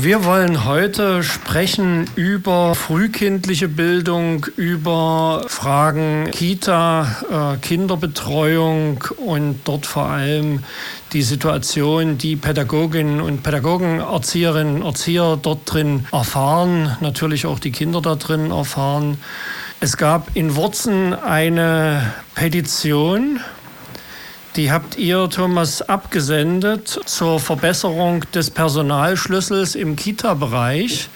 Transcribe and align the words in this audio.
Wir 0.00 0.24
wollen 0.24 0.64
heute 0.64 1.24
sprechen 1.24 2.08
über 2.14 2.76
frühkindliche 2.76 3.66
Bildung, 3.66 4.46
über 4.56 5.44
Fragen 5.48 6.30
Kita, 6.30 7.56
äh, 7.56 7.56
Kinderbetreuung 7.56 9.02
und 9.16 9.58
dort 9.64 9.86
vor 9.86 10.04
allem 10.04 10.62
die 11.12 11.22
Situation, 11.22 12.16
die 12.16 12.36
Pädagoginnen 12.36 13.20
und 13.20 13.42
Pädagogen, 13.42 13.98
Erzieherinnen, 13.98 14.82
Erzieher 14.82 15.36
dort 15.42 15.60
drin 15.64 16.06
erfahren, 16.12 16.96
natürlich 17.00 17.46
auch 17.46 17.58
die 17.58 17.72
Kinder 17.72 18.00
da 18.00 18.14
drin 18.14 18.52
erfahren. 18.52 19.18
Es 19.80 19.96
gab 19.96 20.30
in 20.36 20.54
Wurzen 20.54 21.12
eine 21.12 22.14
Petition 22.36 23.40
die 24.56 24.72
habt 24.72 24.96
ihr, 24.96 25.28
Thomas, 25.30 25.82
abgesendet 25.82 26.88
zur 26.88 27.38
Verbesserung 27.38 28.24
des 28.34 28.50
Personalschlüssels 28.50 29.74
im 29.74 29.96
Kita-Bereich. 29.96 31.08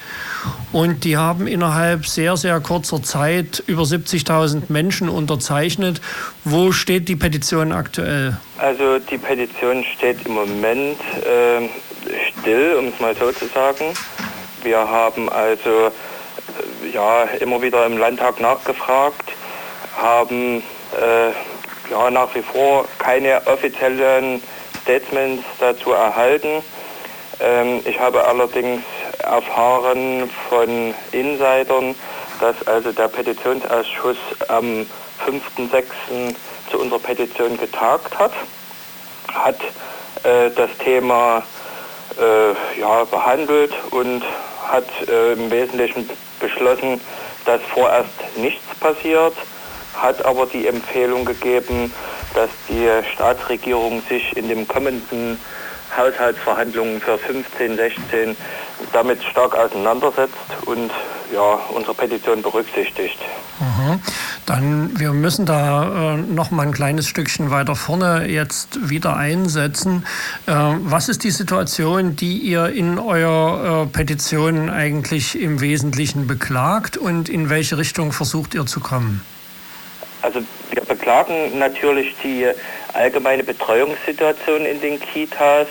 Und 0.72 1.04
die 1.04 1.16
haben 1.16 1.46
innerhalb 1.46 2.06
sehr, 2.06 2.36
sehr 2.36 2.60
kurzer 2.60 3.02
Zeit 3.02 3.62
über 3.66 3.82
70.000 3.82 4.64
Menschen 4.68 5.08
unterzeichnet. 5.08 6.00
Wo 6.44 6.72
steht 6.72 7.08
die 7.08 7.16
Petition 7.16 7.72
aktuell? 7.72 8.36
Also 8.58 8.98
die 8.98 9.18
Petition 9.18 9.84
steht 9.84 10.26
im 10.26 10.34
Moment 10.34 10.98
äh, 11.24 11.68
still, 12.28 12.76
um 12.78 12.88
es 12.88 13.00
mal 13.00 13.14
so 13.14 13.30
zu 13.32 13.46
sagen. 13.46 13.94
Wir 14.62 14.78
haben 14.78 15.28
also 15.28 15.86
äh, 15.86 16.94
ja, 16.94 17.24
immer 17.40 17.60
wieder 17.62 17.86
im 17.86 17.98
Landtag 17.98 18.40
nachgefragt, 18.40 19.32
haben 19.96 20.62
äh, 20.92 21.32
ja, 21.92 22.10
nach 22.10 22.34
wie 22.34 22.42
vor 22.42 22.86
keine 22.98 23.46
offiziellen 23.46 24.42
Statements 24.82 25.44
dazu 25.60 25.92
erhalten. 25.92 26.62
Ähm, 27.40 27.80
ich 27.84 28.00
habe 28.00 28.24
allerdings 28.24 28.82
erfahren 29.22 30.30
von 30.48 30.94
Insidern, 31.12 31.94
dass 32.40 32.66
also 32.66 32.92
der 32.92 33.08
Petitionsausschuss 33.08 34.16
am 34.48 34.86
5.6. 35.26 36.34
zu 36.70 36.80
unserer 36.80 36.98
Petition 36.98 37.58
getagt 37.58 38.18
hat, 38.18 38.32
hat 39.32 39.60
äh, 40.24 40.50
das 40.56 40.70
Thema 40.78 41.42
äh, 42.18 42.80
ja, 42.80 43.04
behandelt 43.04 43.72
und 43.90 44.22
hat 44.66 44.86
äh, 45.08 45.34
im 45.34 45.50
Wesentlichen 45.50 46.08
beschlossen, 46.40 47.00
dass 47.44 47.60
vorerst 47.74 48.08
nichts 48.36 48.64
passiert 48.80 49.34
hat 49.94 50.24
aber 50.24 50.46
die 50.46 50.66
Empfehlung 50.66 51.24
gegeben, 51.24 51.92
dass 52.34 52.50
die 52.68 52.88
Staatsregierung 53.14 54.02
sich 54.08 54.36
in 54.36 54.48
den 54.48 54.66
kommenden 54.66 55.38
Haushaltsverhandlungen 55.96 57.00
für 57.00 57.18
15, 57.18 57.76
16 57.76 58.36
damit 58.92 59.22
stark 59.22 59.54
auseinandersetzt 59.54 60.32
und 60.64 60.90
ja, 61.32 61.58
unsere 61.74 61.94
Petition 61.94 62.42
berücksichtigt. 62.42 63.18
Mhm. 63.60 64.00
Dann, 64.46 64.98
wir 64.98 65.12
müssen 65.12 65.46
da 65.46 66.14
äh, 66.14 66.16
noch 66.16 66.50
mal 66.50 66.66
ein 66.66 66.72
kleines 66.72 67.06
Stückchen 67.06 67.50
weiter 67.50 67.76
vorne 67.76 68.26
jetzt 68.28 68.88
wieder 68.88 69.16
einsetzen. 69.16 70.04
Äh, 70.46 70.52
was 70.52 71.08
ist 71.08 71.24
die 71.24 71.30
Situation, 71.30 72.16
die 72.16 72.38
ihr 72.38 72.66
in 72.66 72.98
eurer 72.98 73.82
äh, 73.82 73.86
Petition 73.86 74.68
eigentlich 74.68 75.40
im 75.40 75.60
Wesentlichen 75.60 76.26
beklagt 76.26 76.96
und 76.96 77.28
in 77.28 77.50
welche 77.50 77.78
Richtung 77.78 78.12
versucht 78.12 78.54
ihr 78.54 78.66
zu 78.66 78.80
kommen? 78.80 79.24
Also 80.22 80.40
wir 80.70 80.82
beklagen 80.84 81.58
natürlich 81.58 82.14
die 82.22 82.48
allgemeine 82.94 83.42
Betreuungssituation 83.42 84.64
in 84.64 84.80
den 84.80 85.00
Kitas. 85.00 85.66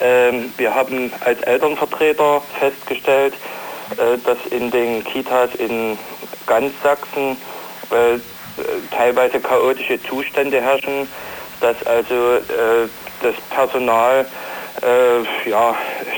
Ähm, 0.00 0.52
wir 0.58 0.74
haben 0.74 1.10
als 1.24 1.40
Elternvertreter 1.42 2.42
festgestellt, 2.58 3.32
äh, 3.92 4.18
dass 4.24 4.38
in 4.50 4.70
den 4.70 5.02
Kitas 5.04 5.54
in 5.54 5.98
ganz 6.46 6.72
Sachsen 6.82 7.38
äh, 7.90 8.18
teilweise 8.94 9.40
chaotische 9.40 10.02
Zustände 10.02 10.60
herrschen, 10.60 11.08
dass 11.60 11.76
also 11.86 12.34
äh, 12.34 12.88
das 13.22 13.34
Personal 13.50 14.26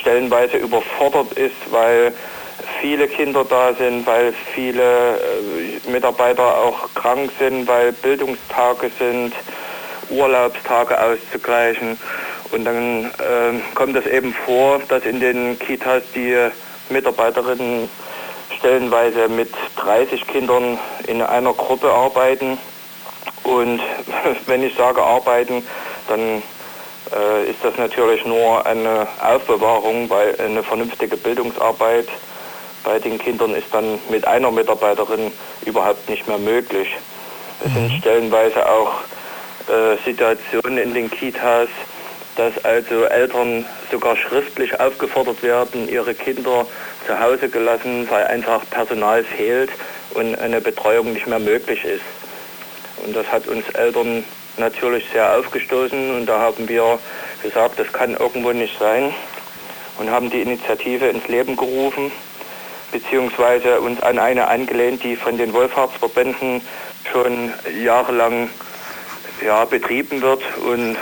stellenweise 0.01 0.59
überfordert 0.59 1.33
ist, 1.33 1.57
weil 1.71 2.13
viele 2.81 3.09
Kinder 3.09 3.45
da 3.45 3.75
sind, 3.75 4.07
weil 4.07 4.33
viele 4.55 5.19
äh, 5.19 5.91
Mitarbeiter 5.91 6.59
auch 6.59 6.93
krank 6.95 7.31
sind, 7.39 7.69
weil 7.69 7.93
Bildungstage 7.93 8.91
sind, 8.99 9.35
Urlaubstage 10.09 11.01
auszugleichen. 11.01 11.99
Und 12.53 12.65
dann 12.65 13.05
äh, 13.05 13.75
kommt 13.75 13.97
es 13.97 14.07
eben 14.07 14.35
vor, 14.45 14.81
dass 14.89 15.05
in 15.05 15.21
den 15.21 15.59
Kitas 15.59 16.03
die 16.15 16.37
Mitarbeiterinnen 16.89 17.89
stellenweise 18.59 19.29
mit 19.29 19.51
30 19.77 20.27
Kindern 20.27 20.79
in 21.07 21.23
einer 21.23 21.53
Gruppe 21.53 21.91
arbeiten. 21.91 22.59
Und 23.45 23.81
wenn 24.47 24.63
ich 24.63 24.75
sage 24.75 25.03
arbeiten, 25.03 25.65
dann 26.09 26.43
äh, 27.15 27.51
ist 27.51 27.63
das 27.63 27.77
natürlich 27.77 28.25
nur 28.25 28.67
eine 28.67 29.07
Aufbewahrung, 29.23 30.11
weil 30.11 30.35
eine 30.41 30.63
vernünftige 30.63 31.17
Bildungsarbeit 31.17 32.09
bei 32.85 32.99
den 32.99 33.19
Kindern 33.19 33.55
ist 33.55 33.67
dann 33.73 33.99
mit 34.11 34.27
einer 34.27 34.51
Mitarbeiterin 34.51 35.33
überhaupt 35.65 36.09
nicht 36.09 36.27
mehr 36.27 36.39
möglich. 36.39 36.89
Es 37.65 37.73
sind 37.73 37.93
mhm. 37.93 37.99
stellenweise 37.99 38.69
auch 38.69 39.01
äh, 39.69 39.97
Situationen 40.05 40.79
in 40.79 40.95
den 40.95 41.11
Kitas, 41.11 41.69
dass 42.37 42.65
also 42.65 43.05
Eltern 43.05 43.67
sogar 43.91 44.17
schriftlich 44.17 44.79
aufgefordert 44.81 45.43
werden, 45.43 45.89
ihre 45.89 46.15
Kinder 46.15 46.67
zu 47.07 47.21
Hause 47.21 47.49
gelassen, 47.49 48.09
weil 48.09 48.27
einfach 48.27 48.63
Personal 48.71 49.25
fehlt 49.25 49.71
und 50.15 50.39
eine 50.39 50.61
Betreuung 50.61 51.13
nicht 51.13 51.27
mehr 51.27 51.39
möglich 51.39 51.85
ist. 51.85 52.05
Und 53.05 53.15
das 53.15 53.31
hat 53.31 53.47
uns 53.47 53.69
Eltern 53.71 54.25
natürlich 54.57 55.05
sehr 55.13 55.37
aufgestoßen 55.37 56.17
und 56.17 56.27
da 56.27 56.39
haben 56.39 56.69
wir 56.69 56.99
gesagt, 57.43 57.79
das 57.79 57.93
kann 57.93 58.15
irgendwo 58.15 58.53
nicht 58.53 58.79
sein 58.79 59.15
und 59.99 60.11
haben 60.11 60.31
die 60.31 60.43
Initiative 60.43 61.07
ins 61.07 61.27
Leben 61.29 61.57
gerufen 61.57 62.11
beziehungsweise 62.93 63.81
uns 63.81 64.01
an 64.03 64.19
eine 64.19 64.49
angelehnt, 64.49 65.03
die 65.03 65.17
von 65.17 65.37
den 65.37 65.53
Wohlfahrtsverbänden 65.53 66.63
schon 67.11 67.51
jahrelang 67.83 68.51
ja, 69.45 69.65
betrieben 69.65 70.21
wird 70.21 70.43
und 70.65 70.97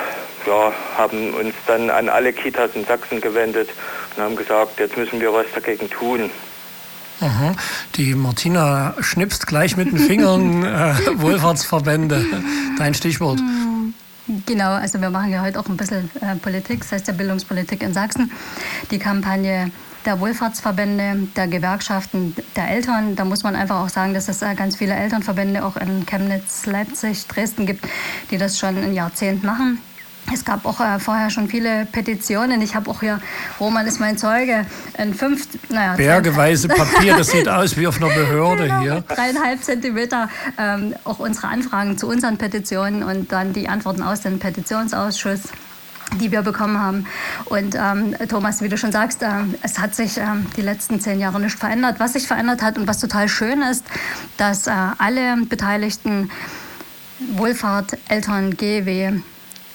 ja, 0.47 0.73
haben 0.97 1.35
uns 1.35 1.55
dann 1.67 1.91
an 1.91 2.09
alle 2.09 2.33
Kitas 2.33 2.71
in 2.75 2.85
Sachsen 2.85 3.21
gewendet 3.21 3.71
und 4.17 4.23
haben 4.23 4.37
gesagt, 4.37 4.79
jetzt 4.79 4.97
müssen 4.97 5.21
wir 5.21 5.33
was 5.33 5.47
dagegen 5.55 5.91
tun. 5.91 6.31
Mhm. 7.21 7.57
Die 7.97 8.15
Martina 8.15 8.95
schnipst 9.01 9.47
gleich 9.47 9.77
mit 9.77 9.91
den 9.91 9.99
Fingern 9.99 10.65
äh, 10.65 11.21
Wohlfahrtsverbände. 11.21 12.25
Dein 12.79 12.95
Stichwort. 12.95 13.41
Genau, 14.45 14.73
also 14.73 15.01
wir 15.01 15.09
machen 15.09 15.33
ja 15.33 15.41
heute 15.41 15.59
auch 15.59 15.67
ein 15.69 15.77
bisschen 15.79 16.11
äh, 16.21 16.37
Politik, 16.37 16.81
das 16.81 16.93
heißt 16.93 17.09
der 17.09 17.15
Bildungspolitik 17.15 17.83
in 17.83 17.95
Sachsen. 17.95 18.31
Die 18.91 18.99
Kampagne 18.99 19.71
der 20.05 20.21
Wohlfahrtsverbände, 20.21 21.29
der 21.35 21.49
Gewerkschaften, 21.49 22.35
der 22.55 22.71
Eltern. 22.71 23.17
Da 23.17 23.25
muss 23.25 23.43
man 23.43 23.57
einfach 23.57 23.81
auch 23.81 23.89
sagen, 23.89 24.15
dass 24.15 24.29
es 24.29 24.43
äh, 24.43 24.55
ganz 24.55 24.77
viele 24.77 24.95
Elternverbände 24.95 25.65
auch 25.65 25.77
in 25.77 26.05
Chemnitz, 26.05 26.67
Leipzig, 26.67 27.27
Dresden 27.27 27.65
gibt, 27.65 27.87
die 28.31 28.37
das 28.37 28.59
schon 28.59 28.77
ein 28.77 28.93
Jahrzehnt 28.93 29.45
machen. 29.45 29.79
Es 30.33 30.45
gab 30.45 30.65
auch 30.67 30.81
äh, 30.81 30.99
vorher 30.99 31.31
schon 31.31 31.49
viele 31.49 31.87
Petitionen. 31.87 32.61
Ich 32.63 32.75
habe 32.75 32.91
auch 32.91 33.01
hier, 33.01 33.21
Roman 33.61 33.87
ist 33.87 34.01
mein 34.01 34.19
Zeuge, 34.19 34.67
ein 34.97 35.15
fünf, 35.15 35.49
naja, 35.69 35.95
Bergeweise 35.95 36.69
Papier, 36.69 37.17
das 37.17 37.31
sieht 37.31 37.49
aus 37.49 37.77
wie 37.77 37.87
auf 37.87 38.01
einer 38.01 38.13
Behörde 38.13 38.65
genau, 38.65 38.81
hier. 38.81 39.05
Dreieinhalb 39.09 39.63
Zentimeter 39.63 40.29
ähm, 40.59 40.95
auch 41.05 41.19
unsere 41.19 41.49
Anfragen 41.49 41.97
zu 41.99 42.09
unseren 42.09 42.37
Petitionen 42.37 43.03
und 43.03 43.33
dann 43.33 43.53
die 43.53 43.69
Antworten 43.69 44.03
aus 44.03 44.21
dem 44.21 44.39
Petitionsausschuss 44.39 45.41
die 46.21 46.33
wir 46.33 46.41
bekommen 46.41 46.81
haben. 46.81 47.07
Und 47.45 47.75
ähm, 47.75 48.17
Thomas, 48.31 48.63
wie 48.63 48.71
du 48.71 48.79
schon 48.79 48.93
sagst, 48.93 49.23
äh, 49.23 49.29
es 49.63 49.79
hat 49.79 49.95
sich 49.95 50.17
äh, 50.17 50.25
die 50.57 50.63
letzten 50.63 51.01
zehn 51.01 51.21
Jahre 51.21 51.39
nicht 51.39 51.59
verändert. 51.59 51.97
Was 52.01 52.15
sich 52.15 52.27
verändert 52.27 52.63
hat 52.63 52.79
und 52.79 52.87
was 52.87 52.99
total 52.99 53.29
schön 53.29 53.61
ist, 53.61 53.85
dass 54.39 54.69
äh, 54.69 54.73
alle 54.97 55.37
Beteiligten, 55.45 56.31
Wohlfahrt, 57.35 57.99
Eltern, 58.09 58.57
GW, 58.57 59.21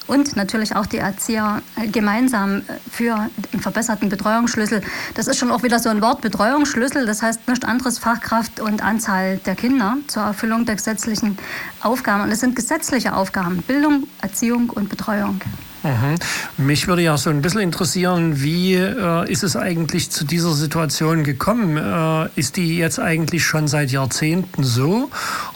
und 0.07 0.35
natürlich 0.35 0.75
auch 0.75 0.85
die 0.85 0.97
Erzieher 0.97 1.61
äh, 1.75 1.87
gemeinsam 1.87 2.63
für 2.91 3.15
einen 3.15 3.61
verbesserten 3.61 4.09
Betreuungsschlüssel. 4.09 4.81
Das 5.15 5.27
ist 5.27 5.37
schon 5.37 5.51
auch 5.51 5.63
wieder 5.63 5.79
so 5.79 5.89
ein 5.89 6.01
Wort 6.01 6.21
Betreuungsschlüssel, 6.21 7.05
das 7.05 7.21
heißt 7.21 7.47
nichts 7.47 7.65
anderes 7.65 7.99
Fachkraft 7.99 8.59
und 8.59 8.83
Anzahl 8.83 9.37
der 9.37 9.55
Kinder 9.55 9.97
zur 10.07 10.23
Erfüllung 10.23 10.65
der 10.65 10.75
gesetzlichen 10.75 11.37
Aufgaben. 11.81 12.23
Und 12.23 12.31
es 12.31 12.39
sind 12.39 12.55
gesetzliche 12.55 13.15
Aufgaben, 13.15 13.61
Bildung, 13.63 14.07
Erziehung 14.21 14.69
und 14.69 14.89
Betreuung. 14.89 15.41
Mhm. 15.83 16.15
Mich 16.57 16.87
würde 16.87 17.01
ja 17.01 17.17
so 17.17 17.29
ein 17.29 17.41
bisschen 17.41 17.59
interessieren, 17.59 18.41
wie 18.41 18.75
äh, 18.75 19.29
ist 19.29 19.43
es 19.43 19.57
eigentlich 19.57 20.09
zu 20.11 20.23
dieser 20.23 20.53
Situation 20.53 21.23
gekommen? 21.25 21.77
Äh, 21.77 22.29
ist 22.39 22.55
die 22.55 22.77
jetzt 22.77 22.99
eigentlich 22.99 23.43
schon 23.43 23.67
seit 23.67 23.91
Jahrzehnten 23.91 24.63
so 24.63 25.09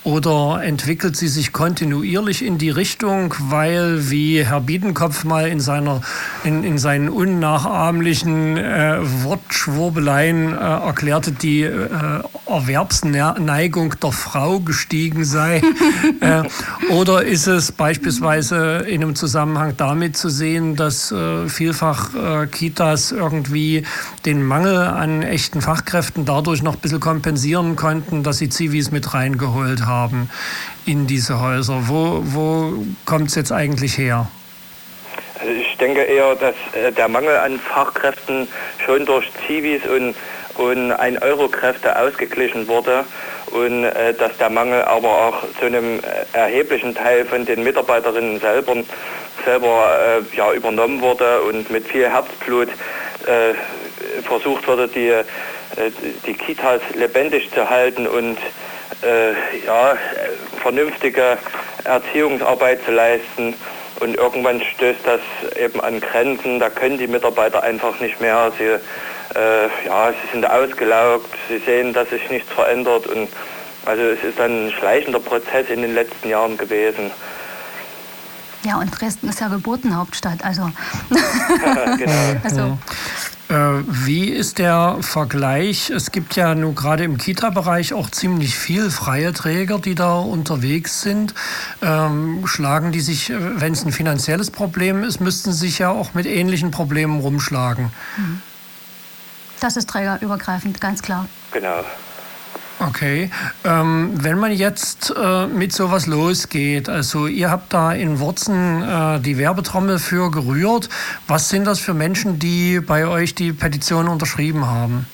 oder 0.04 0.62
entwickelt 0.64 1.16
sie 1.16 1.30
sich 1.30 1.54
kontinuierlich 1.54 2.44
in 2.44 2.58
die 2.58 2.70
Richtung, 2.70 3.34
weil, 3.40 4.10
wie 4.10 4.44
Herr 4.44 4.62
Biedenkopf 4.62 5.24
mal 5.24 5.48
in, 5.48 5.62
seiner, 5.62 6.02
in, 6.44 6.64
in 6.64 6.78
seinen 6.78 7.10
unnachahmlichen 7.10 8.58
äh, 8.58 9.00
Wortschwurbeleien 9.24 10.54
äh, 10.54 10.58
erklärte, 10.58 11.32
die 11.32 11.62
äh, 11.62 11.90
Erwerbsneigung 12.48 13.96
der 14.02 14.12
Frau 14.12 14.60
gestiegen 14.60 15.24
sei? 15.24 15.62
Äh, 16.20 16.44
oder 16.90 17.24
ist 17.24 17.48
es 17.48 17.72
beispielsweise 17.72 18.78
in 18.88 19.04
einem 19.04 19.16
Zusammenhang 19.16 19.74
damit 19.78 20.17
zu 20.18 20.30
sehen, 20.30 20.76
dass 20.76 21.12
äh, 21.12 21.48
vielfach 21.48 22.14
äh, 22.14 22.48
Kitas 22.48 23.12
irgendwie 23.12 23.86
den 24.26 24.44
Mangel 24.44 24.78
an 24.78 25.24
echten 25.24 25.62
Fachkräften 25.62 26.26
dadurch 26.26 26.64
noch 26.64 26.76
ein 26.76 26.80
bisschen 26.80 27.00
kompensieren 27.00 27.76
konnten, 27.76 28.24
dass 28.24 28.38
sie 28.38 28.50
Zivis 28.50 28.92
mit 28.92 29.14
reingeholt 29.14 29.86
haben 29.86 30.30
in 30.86 31.08
diese 31.08 31.40
Häuser. 31.40 31.84
Wo, 31.88 32.22
wo 32.24 32.86
kommt 33.06 33.30
es 33.30 33.36
jetzt 33.36 33.52
eigentlich 33.52 33.98
her? 33.98 34.28
Also 35.40 35.54
ich 35.54 35.78
denke 35.78 36.02
eher, 36.02 36.36
dass 36.36 36.56
äh, 36.74 36.92
der 36.92 37.08
Mangel 37.08 37.38
an 37.38 37.60
Fachkräften 37.60 38.48
schon 38.86 39.06
durch 39.06 39.32
Zivis 39.46 39.82
und, 39.86 40.16
und 40.56 40.92
ein 40.92 41.18
Euro-Kräfte 41.20 41.98
ausgeglichen 41.98 42.68
wurde 42.68 43.06
und 43.52 43.84
äh, 43.84 44.14
dass 44.14 44.36
der 44.38 44.50
Mangel 44.50 44.84
aber 44.84 45.10
auch 45.10 45.44
zu 45.60 45.66
einem 45.66 46.00
äh, 46.00 46.02
erheblichen 46.38 46.96
Teil 46.96 47.26
von 47.26 47.46
den 47.46 47.64
Mitarbeiterinnen 47.64 48.40
selber 48.40 48.76
selber 49.46 50.22
äh, 50.34 50.36
ja, 50.36 50.52
übernommen 50.54 51.02
wurde 51.02 51.42
und 51.42 51.70
mit 51.70 51.88
viel 51.88 52.10
Herzblut 52.10 52.70
äh, 53.26 53.54
versucht 54.24 54.68
wurde, 54.68 54.88
die, 54.88 55.10
äh, 55.10 55.24
die 56.26 56.34
Kitas 56.34 56.82
lebendig 56.94 57.52
zu 57.52 57.70
halten 57.70 58.08
und 58.08 58.38
äh, 59.04 59.32
ja, 59.66 59.98
vernünftige 60.62 61.38
Erziehungsarbeit 61.84 62.84
zu 62.86 62.92
leisten. 62.92 63.54
Und 64.00 64.16
irgendwann 64.16 64.62
stößt 64.62 65.00
das 65.06 65.22
eben 65.58 65.82
an 65.82 66.00
Grenzen, 66.00 66.60
da 66.60 66.70
können 66.70 66.98
die 66.98 67.08
Mitarbeiter 67.08 67.64
einfach 67.64 68.00
nicht 68.00 68.22
mehr. 68.22 68.52
Sie, 68.58 68.66
äh, 68.66 69.68
ja, 69.86 70.12
sie 70.12 70.32
sind 70.32 70.46
ausgelaugt, 70.46 71.30
sie 71.50 71.58
sehen, 71.60 71.94
dass 71.94 72.10
sich 72.10 72.30
nichts 72.30 72.52
verändert. 72.52 73.08
Und 73.08 73.30
also 73.86 74.04
es 74.04 74.24
ist 74.24 74.40
ein 74.40 74.72
schleichender 74.78 75.20
Prozess 75.20 75.70
in 75.70 75.82
den 75.82 75.96
letzten 75.96 76.30
Jahren 76.30 76.58
gewesen. 76.58 77.12
Ja, 78.64 78.80
und 78.80 78.90
Dresden 78.90 79.30
ist 79.30 79.40
ja 79.40 79.48
Geburtenhauptstadt. 79.48 80.44
Also, 80.44 80.70
genau. 81.98 82.12
also. 82.44 82.78
Äh, 83.50 83.84
wie 83.88 84.26
ist 84.26 84.58
der 84.58 84.98
Vergleich? 85.00 85.90
Es 85.90 86.12
gibt 86.12 86.36
ja 86.36 86.54
nun 86.54 86.76
gerade 86.76 87.06
im 87.06 87.18
Kita-Bereich 87.18 87.94
auch 87.94 88.10
ziemlich 88.10 88.58
viel 88.58 88.90
freie 88.92 89.32
Träger, 89.32 89.80
die 89.80 89.96
da 89.96 90.20
unterwegs 90.20 91.02
sind. 91.02 91.34
Ähm, 91.82 92.46
schlagen 92.46 92.92
die 92.92 93.00
sich, 93.00 93.32
wenn 93.32 93.72
es 93.72 93.86
ein 93.86 93.94
finanzielles 93.94 94.52
Problem 94.52 95.04
ist, 95.04 95.22
müssten 95.22 95.54
sie 95.54 95.68
sich 95.68 95.80
ja 95.80 95.92
auch 95.92 96.14
mit 96.14 96.26
ähnlichen 96.26 96.72
Problemen 96.72 97.22
rumschlagen. 97.22 97.92
Mhm. 98.18 98.42
Das 99.62 99.78
ist 99.78 99.90
trägerübergreifend, 99.90 100.82
ganz 100.82 101.02
klar. 101.02 101.28
Genau. 101.52 101.84
Okay, 102.80 103.32
ähm, 103.66 104.12
wenn 104.22 104.38
man 104.38 104.52
jetzt 104.52 105.12
äh, 105.18 105.48
mit 105.48 105.74
sowas 105.74 106.06
losgeht, 106.06 106.90
also 106.90 107.26
ihr 107.26 107.50
habt 107.50 107.74
da 107.74 107.92
in 107.92 108.20
Wurzen 108.20 108.84
äh, 108.84 109.20
die 109.20 109.40
Werbetrommel 109.40 109.98
für 109.98 110.30
gerührt. 110.30 110.88
Was 111.28 111.50
sind 111.50 111.66
das 111.66 111.80
für 111.80 111.96
Menschen, 111.96 112.38
die 112.38 112.80
bei 112.80 113.08
euch 113.08 113.34
die 113.34 113.52
Petition 113.52 114.08
unterschrieben 114.08 114.68
haben? 114.68 115.08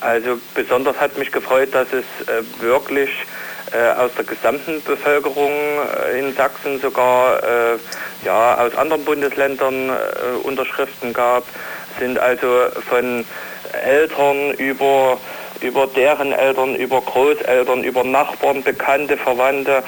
Also 0.00 0.38
besonders 0.54 0.98
hat 0.98 1.16
mich 1.16 1.30
gefreut, 1.30 1.72
dass 1.72 1.86
es 1.92 2.26
äh, 2.26 2.42
wirklich 2.60 3.08
äh, 3.72 3.90
aus 3.92 4.10
der 4.16 4.24
gesamten 4.24 4.82
Bevölkerung 4.82 5.52
äh, 5.52 6.18
in 6.18 6.34
Sachsen 6.34 6.80
sogar 6.80 7.42
äh, 7.42 7.78
ja, 8.24 8.56
aus 8.58 8.74
anderen 8.76 9.04
Bundesländern 9.04 9.90
Unterschriften 10.42 11.12
gab, 11.12 11.44
sind 11.98 12.18
also 12.18 12.66
von 12.88 13.24
Eltern 13.84 14.52
über 14.54 15.18
über 15.60 15.86
deren 15.86 16.32
Eltern, 16.32 16.74
über 16.74 17.00
Großeltern, 17.00 17.84
über 17.84 18.04
Nachbarn, 18.04 18.62
Bekannte, 18.62 19.16
Verwandte, 19.16 19.82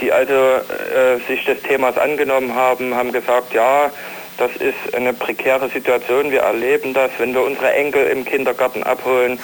die 0.00 0.12
also 0.12 0.32
äh, 0.32 1.18
sich 1.28 1.44
des 1.44 1.62
Themas 1.62 1.96
angenommen 1.96 2.54
haben, 2.54 2.94
haben 2.94 3.12
gesagt, 3.12 3.54
ja, 3.54 3.90
das 4.38 4.50
ist 4.56 4.94
eine 4.94 5.12
prekäre 5.12 5.68
Situation. 5.68 6.30
Wir 6.30 6.40
erleben 6.40 6.94
das, 6.94 7.10
wenn 7.18 7.34
wir 7.34 7.42
unsere 7.42 7.72
Enkel 7.74 8.06
im 8.06 8.24
Kindergarten 8.24 8.82
abholen. 8.82 9.38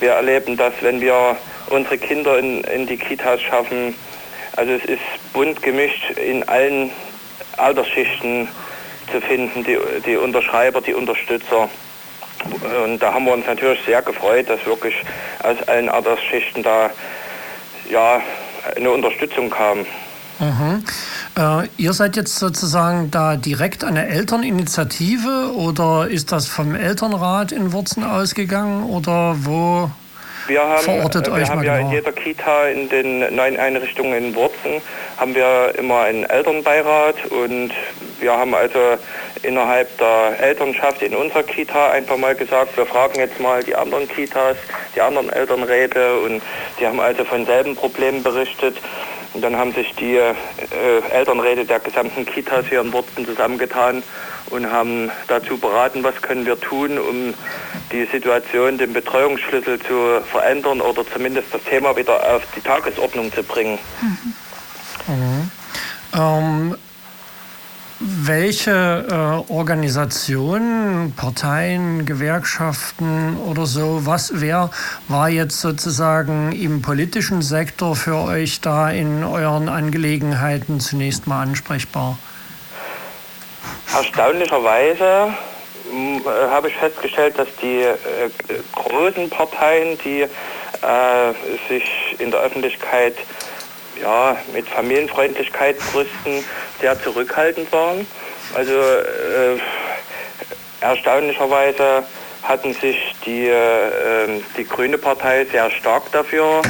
Wir 0.00 0.12
erleben 0.12 0.56
das, 0.56 0.72
wenn 0.80 1.00
wir 1.00 1.36
unsere 1.70 1.98
Kinder 1.98 2.38
in, 2.38 2.62
in 2.64 2.86
die 2.86 2.96
Kitas 2.96 3.42
schaffen. 3.42 3.94
Also 4.56 4.72
es 4.72 4.84
ist 4.84 5.32
bunt 5.32 5.62
gemischt 5.62 6.10
in 6.12 6.48
allen 6.48 6.90
Altersschichten 7.56 8.48
zu 9.10 9.20
finden, 9.20 9.64
die, 9.64 9.78
die 10.06 10.16
Unterschreiber, 10.16 10.80
die 10.80 10.94
Unterstützer. 10.94 11.68
Und 12.84 12.98
da 13.00 13.12
haben 13.12 13.24
wir 13.24 13.32
uns 13.32 13.46
natürlich 13.46 13.80
sehr 13.84 14.02
gefreut, 14.02 14.48
dass 14.48 14.64
wirklich 14.66 14.94
aus 15.42 15.56
allen 15.68 15.88
Altersschichten 15.88 16.62
da 16.62 16.90
ja, 17.90 18.20
eine 18.76 18.90
Unterstützung 18.90 19.50
kam. 19.50 19.78
Mhm. 20.38 20.84
Äh, 21.36 21.68
ihr 21.76 21.92
seid 21.92 22.16
jetzt 22.16 22.36
sozusagen 22.36 23.10
da 23.10 23.36
direkt 23.36 23.82
eine 23.82 24.06
Elterninitiative 24.08 25.52
oder 25.54 26.08
ist 26.08 26.30
das 26.30 26.46
vom 26.46 26.74
Elternrat 26.74 27.50
in 27.50 27.72
Wurzen 27.72 28.04
ausgegangen 28.04 28.84
oder 28.84 29.34
wo 29.44 29.90
wir 30.48 30.62
haben, 30.62 30.82
verortet 30.82 31.26
wir 31.26 31.34
euch 31.34 31.48
haben 31.48 31.62
ja 31.62 31.76
genau? 31.76 31.88
in 31.88 31.94
jeder 31.94 32.12
Kita 32.12 32.68
in 32.68 32.88
den 32.88 33.34
neuen 33.34 33.58
Einrichtungen 33.58 34.14
in 34.14 34.34
Wurzen 34.34 34.80
haben 35.18 35.34
wir 35.34 35.74
immer 35.76 36.02
einen 36.02 36.24
Elternbeirat 36.24 37.26
und 37.26 37.72
wir 38.20 38.32
haben 38.32 38.54
also 38.54 38.96
innerhalb 39.42 39.96
der 39.98 40.40
Elternschaft 40.40 41.02
in 41.02 41.14
unserer 41.14 41.42
Kita 41.42 41.90
einfach 41.90 42.16
mal 42.16 42.34
gesagt, 42.34 42.76
wir 42.76 42.86
fragen 42.86 43.18
jetzt 43.18 43.38
mal 43.40 43.62
die 43.62 43.74
anderen 43.74 44.08
Kitas, 44.08 44.56
die 44.94 45.00
anderen 45.00 45.30
Elternräte 45.30 46.18
und 46.20 46.42
die 46.80 46.86
haben 46.86 47.00
also 47.00 47.24
von 47.24 47.46
selben 47.46 47.76
Problemen 47.76 48.22
berichtet. 48.22 48.76
Und 49.34 49.42
dann 49.42 49.56
haben 49.56 49.72
sich 49.72 49.94
die 49.94 50.16
äh, 50.16 50.34
Elternräte 51.12 51.64
der 51.64 51.80
gesamten 51.80 52.24
Kitas 52.24 52.64
hier 52.68 52.80
in 52.80 52.92
Wurzen 52.92 53.26
zusammengetan 53.26 54.02
und 54.50 54.70
haben 54.70 55.10
dazu 55.26 55.58
beraten, 55.58 56.02
was 56.02 56.20
können 56.22 56.46
wir 56.46 56.60
tun, 56.60 56.98
um 56.98 57.34
die 57.92 58.04
Situation, 58.12 58.78
den 58.78 58.92
Betreuungsschlüssel 58.92 59.78
zu 59.80 60.20
verändern 60.30 60.80
oder 60.80 61.04
zumindest 61.06 61.52
das 61.52 61.62
Thema 61.64 61.96
wieder 61.96 62.14
auf 62.34 62.42
die 62.56 62.60
Tagesordnung 62.60 63.32
zu 63.32 63.42
bringen. 63.42 63.78
Mhm. 64.00 65.14
Mhm. 65.14 65.50
Ähm, 66.14 66.76
welche 68.00 69.06
äh, 69.48 69.52
Organisationen, 69.52 71.12
Parteien, 71.16 72.06
Gewerkschaften 72.06 73.36
oder 73.36 73.66
so, 73.66 74.06
was, 74.06 74.30
wer 74.34 74.70
war 75.08 75.28
jetzt 75.28 75.60
sozusagen 75.60 76.52
im 76.52 76.80
politischen 76.80 77.42
Sektor 77.42 77.96
für 77.96 78.16
euch 78.16 78.60
da 78.60 78.88
in 78.90 79.24
euren 79.24 79.68
Angelegenheiten 79.68 80.78
zunächst 80.78 81.26
mal 81.26 81.42
ansprechbar? 81.42 82.18
Erstaunlicherweise 83.94 85.34
hm, 85.90 86.22
äh, 86.24 86.50
habe 86.50 86.68
ich 86.68 86.76
festgestellt, 86.76 87.38
dass 87.38 87.48
die 87.62 87.82
äh, 87.82 87.96
großen 88.74 89.30
Parteien, 89.30 89.98
die 90.04 90.22
äh, 90.22 90.28
sich 91.68 92.16
in 92.18 92.30
der 92.30 92.40
Öffentlichkeit 92.40 93.14
ja, 94.00 94.36
mit 94.52 94.68
Familienfreundlichkeit 94.68 95.76
brüsten, 95.92 96.44
sehr 96.80 97.00
zurückhaltend 97.02 97.72
waren. 97.72 98.06
Also 98.54 98.72
äh, 98.72 99.58
erstaunlicherweise 100.80 102.04
hatten 102.42 102.74
sich 102.74 103.14
die, 103.26 103.48
äh, 103.48 104.40
die 104.56 104.64
Grüne 104.64 104.98
Partei 104.98 105.44
sehr 105.46 105.70
stark 105.70 106.10
dafür 106.12 106.62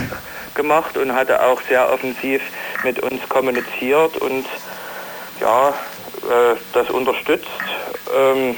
gemacht 0.55 0.97
und 0.97 1.15
hatte 1.15 1.43
auch 1.43 1.61
sehr 1.69 1.93
offensiv 1.93 2.43
mit 2.83 3.01
uns 3.01 3.29
kommuniziert 3.29 4.17
und 4.17 4.47
ja, 5.41 5.75
das 6.73 6.91
unterstützt. 6.91 7.47
Ähm, 8.17 8.57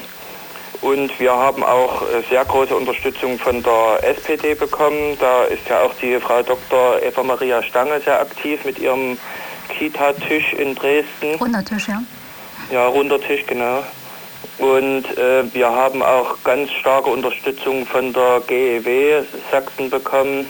und 0.83 1.19
wir 1.21 1.33
haben 1.33 1.63
auch 1.63 2.03
äh, 2.03 2.23
sehr 2.31 2.45
große 2.45 2.75
Unterstützung 2.75 3.39
von 3.39 3.63
der 3.63 3.99
SPD 4.03 4.55
bekommen. 4.55 5.17
Da 5.21 5.45
ist 5.45 5.69
ja 5.69 5.83
auch 5.83 5.93
die 6.01 6.19
Frau 6.19 6.43
Dr. 6.43 7.03
Eva 7.03 7.23
Maria 7.23 7.63
Stange 7.63 8.01
sehr 8.01 8.21
aktiv 8.21 8.65
mit 8.65 8.79
ihrem 8.79 9.19
Kita-Tisch 9.69 10.55
in 10.55 10.75
Dresden. 10.75 11.35
Runder 11.39 11.65
Tisch, 11.65 11.89
ja. 11.89 12.03
Ja, 12.71 12.87
runder 12.87 13.21
Tisch, 13.21 13.45
genau. 13.47 13.85
Und 14.59 15.05
äh, 15.19 15.53
wir 15.53 15.69
haben 15.71 16.03
auch 16.03 16.37
ganz 16.45 16.71
starke 16.73 17.11
Unterstützung 17.11 17.87
von 17.87 18.13
der 18.13 18.41
GEW 18.47 19.23
Sachsen 19.51 19.91
bekommen, 19.91 20.47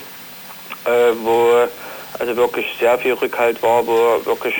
äh, 0.84 1.12
wo 1.22 1.66
also 2.18 2.36
wirklich 2.36 2.66
sehr 2.78 2.98
viel 2.98 3.14
Rückhalt 3.14 3.60
war, 3.62 3.84
wo 3.86 4.24
wirklich 4.24 4.54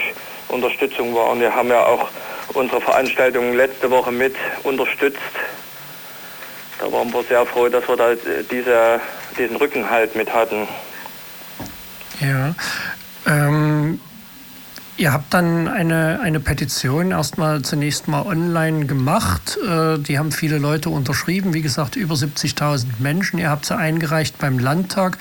Unterstützung 0.49 1.15
war. 1.15 1.31
Und 1.31 1.41
wir 1.41 1.55
haben 1.55 1.69
ja 1.69 1.85
auch 1.87 2.09
unsere 2.55 2.81
Veranstaltung 2.81 3.55
letzte 3.55 3.91
Woche 3.91 4.13
mit 4.13 4.35
unterstützt. 4.63 5.19
Da 6.79 6.91
waren 6.91 7.13
wir 7.13 7.23
sehr 7.25 7.45
froh, 7.47 7.69
dass 7.69 7.87
wir 7.89 7.97
da 7.97 8.15
diese, 8.51 9.01
diesen 9.39 9.57
Rückenhalt 9.57 10.15
mit 10.17 10.33
hatten. 10.33 10.67
Ja. 12.21 12.55
Ähm, 13.27 14.01
Ihr 15.01 15.15
habt 15.15 15.33
dann 15.33 15.67
eine, 15.67 16.21
eine 16.21 16.41
Petition 16.41 17.13
erstmal 17.13 17.63
zunächst 17.63 18.07
mal 18.07 18.21
online 18.21 18.85
gemacht. 18.85 19.57
Äh, 19.67 19.99
die 19.99 20.19
haben 20.19 20.31
viele 20.31 20.59
Leute 20.59 20.91
unterschrieben, 20.91 21.55
wie 21.55 21.63
gesagt, 21.63 21.97
über 21.97 22.15
70.000 22.15 22.85
Menschen. 22.99 23.39
Ihr 23.39 23.49
habt 23.49 23.65
sie 23.65 23.75
eingereicht 23.75 24.37
beim 24.37 24.59
Landtag. 24.59 25.17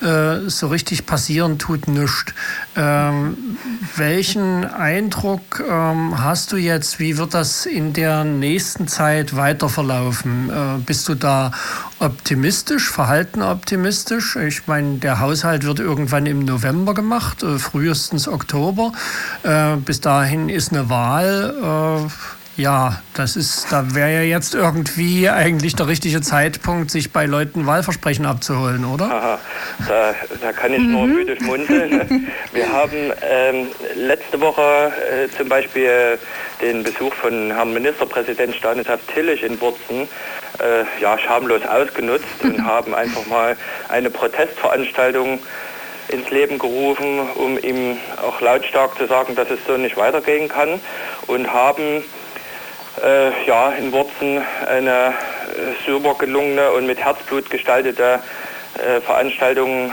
Äh, 0.00 0.48
so 0.48 0.68
richtig 0.68 1.04
passieren 1.04 1.58
tut 1.58 1.88
nichts. 1.88 2.32
Ähm, 2.74 3.58
welchen 3.96 4.64
Eindruck 4.64 5.62
ähm, 5.68 6.24
hast 6.24 6.52
du 6.52 6.56
jetzt? 6.56 6.98
Wie 6.98 7.18
wird 7.18 7.34
das 7.34 7.66
in 7.66 7.92
der 7.92 8.24
nächsten 8.24 8.88
Zeit 8.88 9.36
weiter 9.36 9.68
verlaufen? 9.68 10.48
Äh, 10.48 10.78
bist 10.86 11.06
du 11.06 11.14
da 11.14 11.52
optimistisch, 12.00 12.90
verhalten 12.90 13.42
optimistisch? 13.42 14.36
Ich 14.36 14.66
meine, 14.66 14.98
der 14.98 15.20
Haushalt 15.20 15.64
wird 15.64 15.80
irgendwann 15.80 16.26
im 16.26 16.44
November 16.44 16.94
gemacht, 16.94 17.44
frühestens 17.58 18.28
Oktober. 18.28 18.92
Äh, 19.42 19.76
bis 19.76 20.00
dahin 20.00 20.48
ist 20.48 20.72
eine 20.72 20.88
Wahl. 20.88 22.06
Äh, 22.06 22.60
ja, 22.60 23.00
das 23.14 23.36
ist, 23.36 23.68
da 23.70 23.94
wäre 23.94 24.12
ja 24.14 24.22
jetzt 24.22 24.52
irgendwie 24.52 25.28
eigentlich 25.30 25.76
der 25.76 25.86
richtige 25.86 26.20
Zeitpunkt, 26.20 26.90
sich 26.90 27.12
bei 27.12 27.24
Leuten 27.24 27.66
Wahlversprechen 27.66 28.26
abzuholen, 28.26 28.84
oder? 28.84 29.04
Aha, 29.04 29.38
da, 29.86 30.14
da 30.42 30.52
kann 30.52 30.72
ich 30.72 30.80
mhm. 30.80 30.90
nur 30.90 31.06
müde 31.06 31.36
schmunzeln. 31.36 32.26
Wir 32.52 32.72
haben 32.72 33.12
ähm, 33.22 33.68
letzte 33.94 34.40
Woche 34.40 34.92
äh, 35.08 35.28
zum 35.36 35.48
Beispiel 35.48 36.18
den 36.60 36.82
Besuch 36.82 37.14
von 37.14 37.52
Herrn 37.52 37.72
Ministerpräsident 37.72 38.56
Stanislav 38.56 38.98
Tillich 39.14 39.44
in 39.44 39.60
Wurzen 39.60 40.08
äh, 40.60 40.84
ja, 41.00 41.18
schamlos 41.18 41.64
ausgenutzt 41.66 42.26
und 42.42 42.64
haben 42.64 42.94
einfach 42.94 43.26
mal 43.26 43.56
eine 43.88 44.10
Protestveranstaltung 44.10 45.40
ins 46.08 46.30
Leben 46.30 46.58
gerufen, 46.58 47.28
um 47.34 47.58
ihm 47.58 47.98
auch 48.22 48.40
lautstark 48.40 48.96
zu 48.96 49.06
sagen, 49.06 49.34
dass 49.34 49.50
es 49.50 49.58
so 49.66 49.76
nicht 49.76 49.96
weitergehen 49.96 50.48
kann 50.48 50.80
und 51.26 51.52
haben 51.52 52.02
äh, 53.04 53.46
ja, 53.46 53.70
in 53.70 53.92
Wurzen 53.92 54.42
eine 54.66 55.08
äh, 55.08 55.86
super 55.86 56.14
gelungene 56.14 56.72
und 56.72 56.86
mit 56.86 56.98
Herzblut 56.98 57.50
gestaltete 57.50 58.20
äh, 58.78 59.00
Veranstaltung 59.00 59.90
äh, 59.90 59.92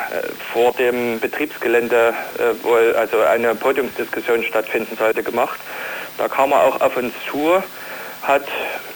vor 0.54 0.72
dem 0.74 1.20
Betriebsgelände, 1.20 2.14
äh, 2.38 2.54
wo 2.64 2.76
also 2.98 3.20
eine 3.22 3.56
Podiumsdiskussion 3.56 4.44
stattfinden 4.44 4.96
sollte, 4.98 5.24
gemacht. 5.24 5.60
Da 6.18 6.28
kam 6.28 6.52
er 6.52 6.64
auch 6.64 6.82
auf 6.82 6.96
uns 6.96 7.14
zu, 7.30 7.62
hat 8.28 8.46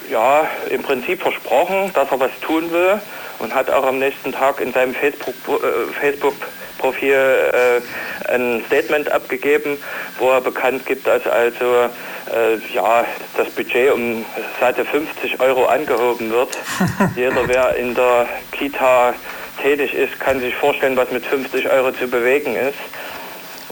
ja 0.10 0.48
im 0.70 0.82
Prinzip 0.82 1.22
versprochen, 1.22 1.92
dass 1.94 2.12
er 2.12 2.20
was 2.20 2.32
tun 2.42 2.72
will 2.72 3.00
und 3.40 3.54
hat 3.54 3.70
auch 3.70 3.86
am 3.86 4.00
nächsten 4.00 4.32
Tag 4.32 4.60
in 4.60 4.74
seinem 4.74 4.94
Facebook, 4.94 5.36
äh, 5.48 5.94
Facebook 6.00 6.36
Profil 6.80 7.14
äh, 7.14 8.32
ein 8.32 8.64
Statement 8.68 9.12
abgegeben, 9.12 9.78
wo 10.18 10.30
er 10.32 10.42
bekannt 10.42 10.86
gibt, 10.86 11.06
dass 11.06 11.26
also 11.28 11.66
äh, 11.66 12.74
ja, 12.74 13.06
das 13.38 13.50
Budget 13.50 13.92
um 13.92 14.26
Seite 14.60 14.86
50 14.86 15.40
Euro 15.40 15.66
angehoben 15.66 16.32
wird. 16.32 16.58
Jeder, 17.16 17.48
wer 17.48 17.76
in 17.76 17.94
der 17.94 18.28
Kita 18.52 19.14
tätig 19.62 19.94
ist, 19.94 20.20
kann 20.20 20.40
sich 20.40 20.56
vorstellen, 20.56 20.96
was 20.96 21.12
mit 21.12 21.26
50 21.26 21.70
Euro 21.70 21.92
zu 21.92 22.08
bewegen 22.08 22.56
ist. 22.56 22.78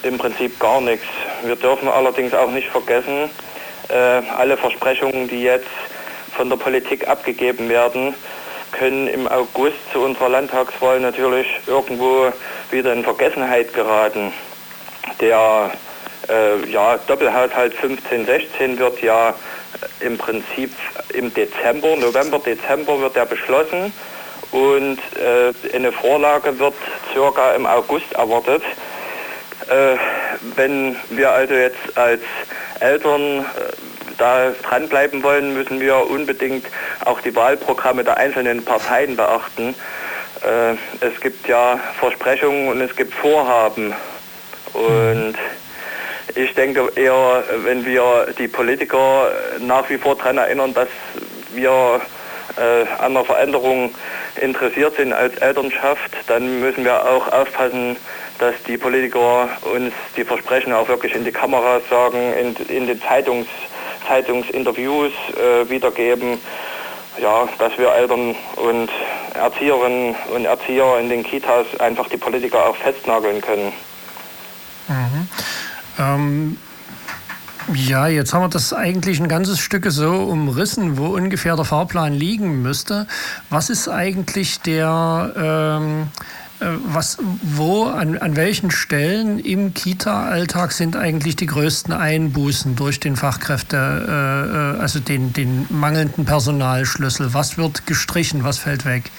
Im 0.03 0.17
Prinzip 0.17 0.59
gar 0.59 0.81
nichts. 0.81 1.07
Wir 1.43 1.55
dürfen 1.55 1.87
allerdings 1.87 2.33
auch 2.33 2.51
nicht 2.51 2.67
vergessen, 2.67 3.29
alle 3.89 4.57
Versprechungen, 4.57 5.27
die 5.27 5.43
jetzt 5.43 5.67
von 6.35 6.49
der 6.49 6.57
Politik 6.57 7.07
abgegeben 7.07 7.69
werden, 7.69 8.13
können 8.71 9.07
im 9.07 9.27
August 9.27 9.77
zu 9.91 9.99
unserer 9.99 10.29
Landtagswahl 10.29 10.99
natürlich 10.99 11.47
irgendwo 11.65 12.31
wieder 12.69 12.93
in 12.93 13.03
Vergessenheit 13.03 13.73
geraten. 13.73 14.33
Der 15.21 15.71
äh, 16.29 16.69
ja, 16.69 16.97
Doppelhaushalt 17.07 17.73
15-16 17.75 18.77
wird 18.77 19.01
ja 19.01 19.33
im 19.99 20.17
Prinzip 20.17 20.71
im 21.13 21.33
Dezember, 21.33 21.95
November, 21.95 22.39
Dezember 22.39 22.99
wird 22.99 23.15
er 23.15 23.25
beschlossen 23.25 23.93
und 24.51 24.99
äh, 25.15 25.75
eine 25.75 25.91
Vorlage 25.91 26.57
wird 26.59 26.75
circa 27.13 27.53
im 27.53 27.65
August 27.65 28.11
erwartet. 28.13 28.63
Äh, 29.69 29.97
wenn 30.55 30.95
wir 31.09 31.31
also 31.31 31.53
jetzt 31.53 31.97
als 31.97 32.21
Eltern 32.79 33.39
äh, 33.39 33.43
da 34.17 34.51
dranbleiben 34.63 35.23
wollen, 35.23 35.53
müssen 35.53 35.79
wir 35.79 36.09
unbedingt 36.09 36.65
auch 37.05 37.21
die 37.21 37.35
Wahlprogramme 37.35 38.03
der 38.03 38.17
einzelnen 38.17 38.63
Parteien 38.63 39.15
beachten. 39.15 39.75
Äh, 40.43 40.73
es 41.05 41.19
gibt 41.21 41.47
ja 41.47 41.79
Versprechungen 41.99 42.69
und 42.69 42.81
es 42.81 42.95
gibt 42.95 43.13
Vorhaben. 43.13 43.93
Und 44.73 45.35
ich 46.35 46.53
denke 46.53 46.91
eher, 46.95 47.43
wenn 47.63 47.85
wir 47.85 48.27
die 48.37 48.47
Politiker 48.47 49.31
nach 49.59 49.89
wie 49.89 49.97
vor 49.97 50.15
daran 50.15 50.37
erinnern, 50.37 50.73
dass 50.73 50.89
wir 51.53 52.01
äh, 52.57 52.85
an 53.03 53.13
der 53.13 53.25
Veränderung 53.25 53.93
interessiert 54.41 54.95
sind 54.95 55.13
als 55.13 55.35
Elternschaft, 55.37 56.11
dann 56.27 56.59
müssen 56.59 56.83
wir 56.83 57.05
auch 57.05 57.31
aufpassen, 57.31 57.97
dass 58.39 58.55
die 58.67 58.77
Politiker 58.77 59.49
uns 59.73 59.93
die 60.15 60.23
Versprechen 60.23 60.73
auch 60.73 60.87
wirklich 60.87 61.13
in 61.15 61.23
die 61.25 61.31
Kamera 61.31 61.81
sagen, 61.89 62.33
in, 62.33 62.55
in 62.67 62.87
den 62.87 63.01
Zeitungs, 63.01 63.47
Zeitungsinterviews 64.07 65.11
äh, 65.35 65.69
wiedergeben 65.69 66.39
ja, 67.21 67.47
dass 67.57 67.77
wir 67.77 67.93
Eltern 67.93 68.35
und 68.55 68.89
Erzieherinnen 69.33 70.15
und 70.33 70.45
Erzieher 70.45 70.99
in 70.99 71.09
den 71.09 71.23
Kitas 71.23 71.65
einfach 71.79 72.07
die 72.09 72.17
Politiker 72.17 72.67
auch 72.67 72.75
festnageln 72.75 73.41
können. 73.41 73.73
Mhm. 74.87 75.29
Ähm, 75.99 76.59
ja, 77.73 78.07
jetzt 78.07 78.33
haben 78.33 78.41
wir 78.41 78.49
das 78.49 78.73
eigentlich 78.73 79.19
ein 79.19 79.27
ganzes 79.27 79.59
Stück 79.59 79.85
so 79.89 80.11
umrissen, 80.11 80.97
wo 80.97 81.07
ungefähr 81.07 81.55
der 81.55 81.65
Fahrplan 81.65 82.13
liegen 82.13 82.61
müsste. 82.61 83.07
Was 83.49 83.69
ist 83.69 83.87
eigentlich 83.87 84.61
der... 84.61 85.33
Ähm, 85.81 86.07
äh, 86.59 86.65
was, 86.85 87.17
wo, 87.43 87.85
an, 87.85 88.17
an 88.17 88.35
welchen 88.35 88.71
Stellen 88.71 89.37
im 89.39 89.73
Kita-Alltag 89.73 90.71
sind 90.71 90.95
eigentlich 90.95 91.35
die 91.35 91.45
größten 91.45 91.93
Einbußen 91.93 92.75
durch 92.75 92.99
den 92.99 93.15
Fachkräfte, 93.15 93.77
äh, 93.77 94.77
äh, 94.77 94.81
also 94.81 94.99
den, 94.99 95.33
den 95.33 95.67
mangelnden 95.69 96.25
Personalschlüssel? 96.25 97.33
Was 97.33 97.57
wird 97.57 97.85
gestrichen, 97.85 98.43
was 98.43 98.57
fällt 98.57 98.85
weg? 98.85 99.11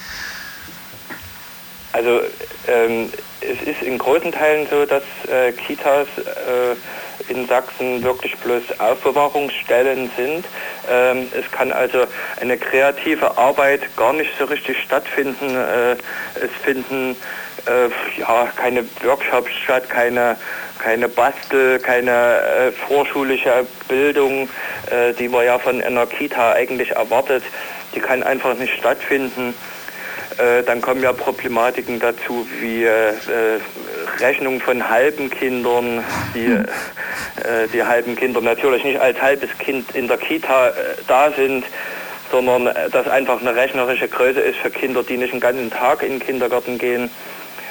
Also 1.92 2.20
ähm, 2.66 3.08
es 3.40 3.62
ist 3.66 3.82
in 3.82 3.98
großen 3.98 4.32
Teilen 4.32 4.66
so, 4.70 4.84
dass 4.84 5.02
äh, 5.30 5.52
Kitas 5.52 6.06
äh, 6.18 7.30
in 7.30 7.46
Sachsen 7.46 8.02
wirklich 8.02 8.36
bloß 8.38 8.62
Aufbewahrungsstellen 8.78 10.10
sind. 10.16 10.44
Ähm, 10.90 11.28
es 11.38 11.50
kann 11.50 11.72
also 11.72 12.04
eine 12.40 12.56
kreative 12.56 13.36
Arbeit 13.36 13.80
gar 13.96 14.12
nicht 14.12 14.30
so 14.38 14.44
richtig 14.44 14.80
stattfinden. 14.82 15.54
Äh, 15.54 15.92
es 16.42 16.50
finden 16.62 17.16
äh, 17.66 18.20
ja, 18.20 18.48
keine 18.56 18.84
Workshops 19.02 19.50
statt, 19.64 19.88
keine, 19.88 20.36
keine 20.78 21.08
Bastel, 21.08 21.78
keine 21.78 22.10
äh, 22.10 22.72
vorschulische 22.72 23.66
Bildung, 23.88 24.48
äh, 24.90 25.12
die 25.14 25.28
man 25.28 25.44
ja 25.44 25.58
von 25.58 25.82
einer 25.82 26.06
Kita 26.06 26.52
eigentlich 26.52 26.92
erwartet. 26.92 27.42
Die 27.94 28.00
kann 28.00 28.22
einfach 28.22 28.54
nicht 28.54 28.74
stattfinden. 28.74 29.54
Äh, 30.38 30.62
dann 30.62 30.80
kommen 30.80 31.02
ja 31.02 31.12
Problematiken 31.12 31.98
dazu 31.98 32.46
wie 32.60 32.84
äh, 32.84 33.08
äh 33.10 33.60
Rechnung 34.20 34.60
von 34.60 34.88
halben 34.88 35.30
Kindern, 35.30 36.04
die, 36.34 36.46
hm. 36.46 36.64
äh, 36.64 37.68
die 37.72 37.82
halben 37.82 38.16
Kinder 38.16 38.40
natürlich 38.40 38.82
nicht 38.84 39.00
als 39.00 39.20
halbes 39.20 39.50
Kind 39.58 39.94
in 39.94 40.08
der 40.08 40.16
Kita 40.16 40.68
äh, 40.68 40.72
da 41.06 41.30
sind, 41.30 41.64
sondern 42.30 42.64
dass 42.90 43.08
einfach 43.08 43.40
eine 43.40 43.54
rechnerische 43.54 44.08
Größe 44.08 44.40
ist 44.40 44.58
für 44.58 44.70
Kinder, 44.70 45.02
die 45.02 45.16
nicht 45.16 45.32
den 45.32 45.40
ganzen 45.40 45.70
Tag 45.70 46.02
in 46.02 46.18
den 46.18 46.20
Kindergarten 46.20 46.78
gehen. 46.78 47.10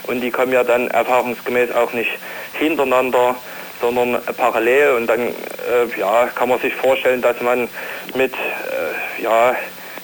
Und 0.03 0.21
die 0.21 0.31
kommen 0.31 0.51
ja 0.51 0.63
dann 0.63 0.87
erfahrungsgemäß 0.89 1.71
auch 1.73 1.93
nicht 1.93 2.11
hintereinander, 2.53 3.35
sondern 3.81 4.19
parallel. 4.35 4.93
Und 4.93 5.07
dann 5.07 5.35
ja, 5.97 6.27
kann 6.33 6.49
man 6.49 6.59
sich 6.59 6.73
vorstellen, 6.73 7.21
dass 7.21 7.39
man 7.41 7.67
mit 8.15 8.33
ja, 9.21 9.55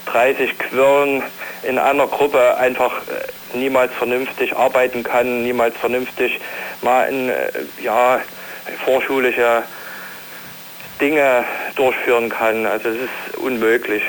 30 0.05 0.59
Quirlen 0.59 1.23
in 1.63 1.77
einer 1.77 2.07
Gruppe 2.07 2.57
einfach 2.57 2.91
äh, 3.07 3.57
niemals 3.57 3.93
vernünftig 3.93 4.55
arbeiten 4.55 5.03
kann, 5.03 5.43
niemals 5.43 5.75
vernünftig 5.77 6.39
mal 6.81 7.03
in 7.05 7.29
äh, 7.29 7.49
ja, 7.81 8.19
vorschulische 8.83 9.63
Dinge 10.99 11.43
durchführen 11.75 12.29
kann. 12.29 12.65
Also 12.65 12.89
es 12.89 12.95
ist 12.95 13.37
unmöglich. 13.37 14.03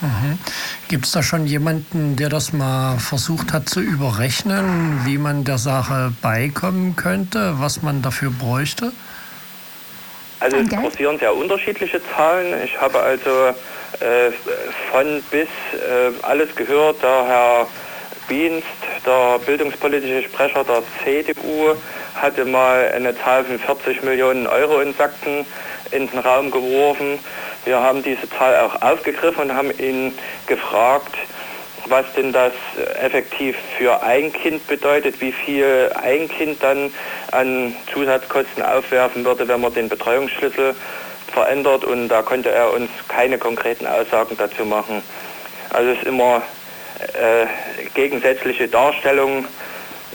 Mhm. 0.00 0.38
Gibt 0.88 1.06
es 1.06 1.12
da 1.12 1.22
schon 1.22 1.46
jemanden, 1.46 2.16
der 2.16 2.28
das 2.28 2.52
mal 2.52 2.98
versucht 2.98 3.52
hat 3.52 3.68
zu 3.68 3.80
überrechnen, 3.80 5.00
wie 5.04 5.16
man 5.16 5.44
der 5.44 5.58
Sache 5.58 6.12
beikommen 6.20 6.96
könnte, 6.96 7.54
was 7.58 7.82
man 7.82 8.02
dafür 8.02 8.30
bräuchte? 8.30 8.92
Also 10.42 10.56
es 10.56 10.68
kursieren 10.70 11.18
sehr 11.20 11.34
unterschiedliche 11.34 12.00
Zahlen. 12.16 12.52
Ich 12.64 12.80
habe 12.80 12.98
also 12.98 13.30
äh, 14.00 14.32
von 14.90 15.22
bis 15.30 15.48
äh, 15.72 16.10
alles 16.22 16.54
gehört. 16.56 17.00
Der 17.00 17.26
Herr 17.26 17.66
Bienst, 18.26 18.66
der 19.06 19.38
bildungspolitische 19.46 20.28
Sprecher 20.28 20.64
der 20.64 20.82
CDU, 21.04 21.74
hatte 22.16 22.44
mal 22.44 22.90
eine 22.92 23.16
Zahl 23.18 23.44
von 23.44 23.58
40 23.58 24.02
Millionen 24.02 24.48
Euro 24.48 24.80
in 24.80 24.92
Sachsen 24.94 25.46
in 25.92 26.08
den 26.08 26.18
Raum 26.18 26.50
geworfen. 26.50 27.20
Wir 27.64 27.80
haben 27.80 28.02
diese 28.02 28.28
Zahl 28.30 28.58
auch 28.58 28.82
aufgegriffen 28.82 29.42
und 29.42 29.54
haben 29.54 29.70
ihn 29.78 30.12
gefragt, 30.48 31.14
was 31.86 32.04
denn 32.14 32.32
das 32.32 32.52
effektiv 33.00 33.56
für 33.76 34.02
ein 34.02 34.32
Kind 34.32 34.66
bedeutet, 34.66 35.20
wie 35.20 35.32
viel 35.32 35.90
ein 36.02 36.28
Kind 36.28 36.62
dann 36.62 36.92
an 37.30 37.74
Zusatzkosten 37.92 38.62
aufwerfen 38.62 39.24
würde, 39.24 39.46
wenn 39.48 39.60
man 39.60 39.74
den 39.74 39.88
Betreuungsschlüssel 39.88 40.74
verändert 41.32 41.84
und 41.84 42.08
da 42.08 42.22
konnte 42.22 42.50
er 42.50 42.72
uns 42.72 42.90
keine 43.08 43.38
konkreten 43.38 43.86
Aussagen 43.86 44.36
dazu 44.36 44.64
machen. 44.64 45.02
Also 45.70 45.90
es 45.90 45.98
ist 45.98 46.06
immer 46.06 46.42
äh, 47.14 47.46
gegensätzliche 47.94 48.68
Darstellung. 48.68 49.46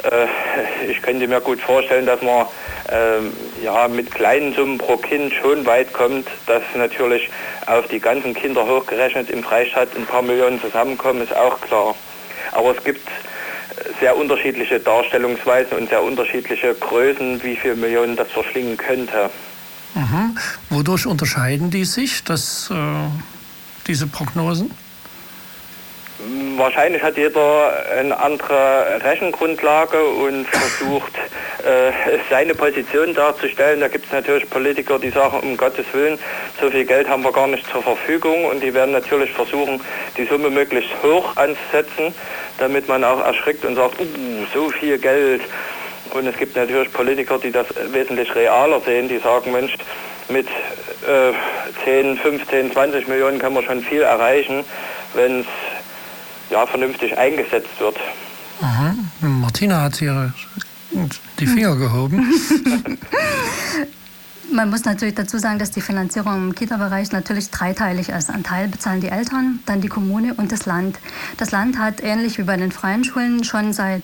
Äh, 0.03 0.89
ich 0.89 1.01
könnte 1.01 1.27
mir 1.27 1.41
gut 1.41 1.59
vorstellen, 1.59 2.05
dass 2.05 2.21
man 2.21 2.45
äh, 2.89 3.63
ja, 3.63 3.87
mit 3.87 4.11
kleinen 4.11 4.53
Summen 4.53 4.77
pro 4.77 4.97
Kind 4.97 5.33
schon 5.33 5.65
weit 5.65 5.93
kommt, 5.93 6.27
dass 6.45 6.63
natürlich 6.75 7.29
auf 7.65 7.87
die 7.87 7.99
ganzen 7.99 8.33
Kinder 8.33 8.65
hochgerechnet 8.65 9.29
im 9.29 9.43
Freistaat 9.43 9.89
ein 9.95 10.05
paar 10.05 10.21
Millionen 10.21 10.61
zusammenkommen, 10.61 11.21
ist 11.21 11.35
auch 11.35 11.59
klar. 11.61 11.95
Aber 12.51 12.75
es 12.75 12.83
gibt 12.83 13.07
sehr 13.99 14.15
unterschiedliche 14.15 14.79
Darstellungsweisen 14.79 15.77
und 15.77 15.89
sehr 15.89 16.01
unterschiedliche 16.01 16.73
Größen, 16.73 17.43
wie 17.43 17.55
viele 17.55 17.75
Millionen 17.75 18.15
das 18.15 18.31
verschlingen 18.31 18.77
könnte. 18.77 19.29
Mhm. 19.95 20.37
Wodurch 20.69 21.05
unterscheiden 21.05 21.69
die 21.71 21.85
sich, 21.85 22.23
das, 22.23 22.69
äh, 22.71 22.75
diese 23.87 24.07
Prognosen? 24.07 24.71
Wahrscheinlich 26.57 27.03
hat 27.03 27.15
jeder 27.15 27.71
eine 27.95 28.17
andere 28.19 28.99
Rechengrundlage 29.03 30.03
und 30.03 30.47
versucht, 30.47 31.13
äh, 31.63 31.91
seine 32.29 32.55
Position 32.55 33.13
darzustellen. 33.13 33.81
Da 33.81 33.87
gibt 33.87 34.05
es 34.05 34.11
natürlich 34.11 34.49
Politiker, 34.49 34.97
die 34.97 35.11
sagen, 35.11 35.39
um 35.41 35.55
Gottes 35.55 35.85
Willen, 35.93 36.17
so 36.59 36.71
viel 36.71 36.85
Geld 36.85 37.07
haben 37.07 37.23
wir 37.23 37.31
gar 37.31 37.47
nicht 37.47 37.69
zur 37.69 37.83
Verfügung 37.83 38.45
und 38.45 38.63
die 38.63 38.73
werden 38.73 38.93
natürlich 38.93 39.31
versuchen, 39.31 39.79
die 40.17 40.25
Summe 40.25 40.49
möglichst 40.49 40.89
hoch 41.03 41.35
anzusetzen, 41.35 42.15
damit 42.57 42.87
man 42.87 43.03
auch 43.03 43.23
erschrickt 43.23 43.63
und 43.63 43.75
sagt, 43.75 43.99
uh, 43.99 44.05
so 44.53 44.69
viel 44.69 44.97
Geld. 44.97 45.41
Und 46.13 46.25
es 46.25 46.37
gibt 46.37 46.55
natürlich 46.55 46.91
Politiker, 46.93 47.37
die 47.37 47.51
das 47.51 47.67
wesentlich 47.91 48.33
realer 48.33 48.81
sehen, 48.81 49.07
die 49.07 49.19
sagen, 49.19 49.51
Mensch, 49.51 49.75
mit 50.29 50.47
äh, 50.47 51.33
10, 51.85 52.17
15, 52.17 52.71
20 52.71 53.07
Millionen 53.07 53.39
kann 53.39 53.53
man 53.53 53.63
schon 53.63 53.81
viel 53.81 54.01
erreichen, 54.01 54.65
wenn 55.13 55.41
es 55.41 55.47
ja, 56.49 56.65
vernünftig 56.65 57.17
eingesetzt 57.17 57.79
wird. 57.79 57.97
Aha. 58.61 58.95
Martina 59.21 59.83
hat 59.83 59.97
hier 59.97 60.33
die 61.39 61.47
Finger 61.47 61.75
gehoben. 61.75 62.33
Man 64.49 64.69
muss 64.69 64.85
natürlich 64.85 65.15
dazu 65.15 65.37
sagen, 65.37 65.59
dass 65.59 65.71
die 65.71 65.81
Finanzierung 65.81 66.35
im 66.35 66.55
Kita-Bereich 66.55 67.11
natürlich 67.11 67.51
dreiteilig 67.51 68.09
ist. 68.09 68.29
Ein 68.29 68.43
Teil 68.43 68.69
bezahlen 68.69 69.01
die 69.01 69.09
Eltern, 69.09 69.59
dann 69.65 69.81
die 69.81 69.89
Kommune 69.89 70.33
und 70.35 70.53
das 70.53 70.65
Land. 70.65 70.99
Das 71.35 71.51
Land 71.51 71.77
hat 71.77 72.01
ähnlich 72.01 72.37
wie 72.37 72.43
bei 72.43 72.55
den 72.55 72.71
freien 72.71 73.03
Schulen 73.03 73.43
schon 73.43 73.73
seit 73.73 74.03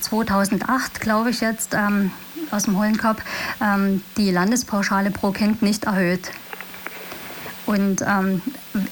2008, 0.00 1.00
glaube 1.00 1.30
ich 1.30 1.42
jetzt, 1.42 1.74
ähm, 1.74 2.12
aus 2.50 2.64
dem 2.64 2.78
Hollenkopf, 2.78 3.20
ähm, 3.60 4.02
die 4.16 4.30
Landespauschale 4.30 5.10
pro 5.10 5.32
Kind 5.32 5.60
nicht 5.60 5.84
erhöht. 5.84 6.30
Und 7.66 8.02
ähm, 8.02 8.42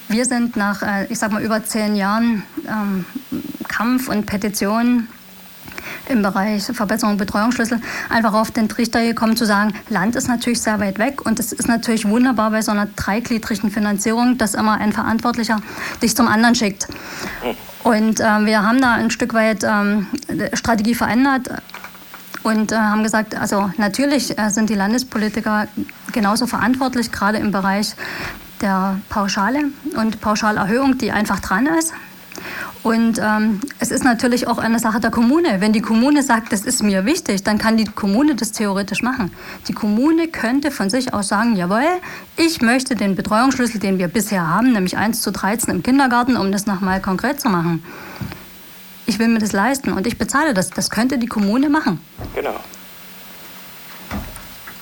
wir 0.08 0.24
sind 0.24 0.56
nach, 0.56 0.82
äh, 0.82 1.06
ich 1.06 1.18
sag 1.18 1.30
mal, 1.32 1.42
über 1.42 1.64
zehn 1.64 1.94
Jahren 1.96 2.42
ähm, 2.66 3.04
Kampf 3.68 4.08
und 4.08 4.26
Petition 4.26 5.08
im 6.08 6.22
Bereich 6.22 6.64
Verbesserung 6.64 7.16
Betreuungsschlüssel 7.16 7.80
einfach 8.08 8.34
auf 8.34 8.50
den 8.50 8.68
Trichter 8.68 9.02
gekommen 9.04 9.36
zu 9.36 9.46
sagen, 9.46 9.74
Land 9.88 10.16
ist 10.16 10.28
natürlich 10.28 10.60
sehr 10.60 10.80
weit 10.80 10.98
weg 10.98 11.24
und 11.24 11.38
es 11.38 11.52
ist 11.52 11.68
natürlich 11.68 12.06
wunderbar 12.08 12.50
bei 12.50 12.62
so 12.62 12.72
einer 12.72 12.86
dreigliedrigen 12.86 13.70
Finanzierung, 13.70 14.38
dass 14.38 14.54
immer 14.54 14.78
ein 14.78 14.92
Verantwortlicher 14.92 15.58
dich 16.02 16.16
zum 16.16 16.28
anderen 16.28 16.54
schickt. 16.54 16.88
Und 17.82 18.20
äh, 18.20 18.44
wir 18.44 18.62
haben 18.62 18.80
da 18.80 18.94
ein 18.94 19.10
Stück 19.10 19.34
weit 19.34 19.64
ähm, 19.64 20.06
Strategie 20.54 20.94
verändert 20.94 21.50
und 22.42 22.72
äh, 22.72 22.76
haben 22.76 23.02
gesagt, 23.02 23.34
also 23.34 23.70
natürlich 23.76 24.38
äh, 24.38 24.50
sind 24.50 24.70
die 24.70 24.74
Landespolitiker 24.74 25.68
genauso 26.12 26.46
verantwortlich, 26.46 27.10
gerade 27.12 27.38
im 27.38 27.50
Bereich 27.50 27.94
der 28.62 29.00
Pauschale 29.08 29.64
und 29.96 30.20
Pauschalerhöhung, 30.20 30.98
die 30.98 31.12
einfach 31.12 31.40
dran 31.40 31.66
ist. 31.66 31.92
Und 32.82 33.20
ähm, 33.22 33.60
es 33.78 33.92
ist 33.92 34.02
natürlich 34.02 34.48
auch 34.48 34.58
eine 34.58 34.80
Sache 34.80 34.98
der 34.98 35.10
Kommune. 35.10 35.60
Wenn 35.60 35.72
die 35.72 35.82
Kommune 35.82 36.22
sagt, 36.22 36.52
das 36.52 36.62
ist 36.62 36.82
mir 36.82 37.04
wichtig, 37.04 37.44
dann 37.44 37.58
kann 37.58 37.76
die 37.76 37.84
Kommune 37.84 38.34
das 38.34 38.50
theoretisch 38.50 39.02
machen. 39.02 39.30
Die 39.68 39.72
Kommune 39.72 40.26
könnte 40.26 40.72
von 40.72 40.90
sich 40.90 41.14
aus 41.14 41.28
sagen, 41.28 41.54
jawohl, 41.54 41.84
ich 42.36 42.60
möchte 42.60 42.96
den 42.96 43.14
Betreuungsschlüssel, 43.14 43.78
den 43.78 43.98
wir 43.98 44.08
bisher 44.08 44.48
haben, 44.48 44.72
nämlich 44.72 44.96
1 44.96 45.22
zu 45.22 45.30
13 45.30 45.72
im 45.72 45.82
Kindergarten, 45.84 46.36
um 46.36 46.50
das 46.50 46.66
nochmal 46.66 47.00
konkret 47.00 47.40
zu 47.40 47.48
machen. 47.48 47.84
Ich 49.06 49.18
will 49.20 49.28
mir 49.28 49.38
das 49.38 49.52
leisten 49.52 49.92
und 49.92 50.06
ich 50.06 50.18
bezahle 50.18 50.52
das. 50.52 50.70
Das 50.70 50.90
könnte 50.90 51.18
die 51.18 51.26
Kommune 51.26 51.68
machen. 51.68 52.00
Genau. 52.34 52.58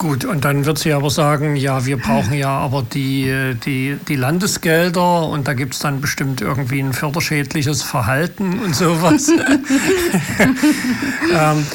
Gut, 0.01 0.25
und 0.25 0.47
dann 0.47 0.65
wird 0.65 0.79
sie 0.79 0.95
aber 0.95 1.11
sagen, 1.11 1.57
ja, 1.57 1.85
wir 1.85 1.99
brauchen 1.99 2.33
ja 2.33 2.49
aber 2.49 2.83
die, 2.83 3.55
die, 3.67 3.99
die 4.09 4.17
Landesgelder 4.17 5.29
und 5.29 5.47
da 5.47 5.53
gibt 5.53 5.75
es 5.75 5.81
dann 5.81 6.01
bestimmt 6.01 6.41
irgendwie 6.41 6.81
ein 6.81 6.95
förderschädliches 6.95 7.83
Verhalten 7.83 8.61
und 8.61 8.75
sowas. 8.75 9.29
ähm, 11.39 11.67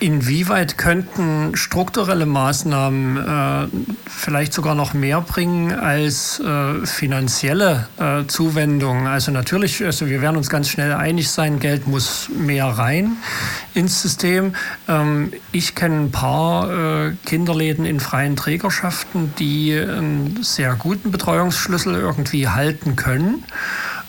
Inwieweit 0.00 0.78
könnten 0.78 1.56
strukturelle 1.56 2.26
Maßnahmen 2.26 3.16
äh, 3.16 3.68
vielleicht 4.06 4.52
sogar 4.52 4.74
noch 4.74 4.94
mehr 4.94 5.20
bringen 5.20 5.72
als 5.72 6.40
äh, 6.40 6.86
finanzielle 6.86 7.88
äh, 7.98 8.26
Zuwendungen? 8.26 9.06
Also 9.06 9.30
natürlich, 9.30 9.84
also 9.84 10.06
wir 10.06 10.22
werden 10.22 10.36
uns 10.36 10.50
ganz 10.50 10.68
schnell 10.68 10.92
einig 10.92 11.30
sein, 11.30 11.58
Geld 11.60 11.86
muss 11.86 12.28
mehr 12.36 12.66
rein 12.66 13.16
ins 13.74 14.02
System. 14.02 14.54
Ähm, 14.88 15.32
ich 15.52 15.74
kenne 15.74 16.00
ein 16.00 16.10
paar 16.10 17.08
äh, 17.08 17.12
Kinderläden 17.26 17.84
in 17.84 18.00
freien 18.00 18.36
Trägerschaften, 18.36 19.34
die 19.38 19.78
einen 19.78 20.42
sehr 20.42 20.74
guten 20.74 21.10
Betreuungsschlüssel 21.10 21.94
irgendwie 21.94 22.48
halten 22.48 22.96
können. 22.96 23.44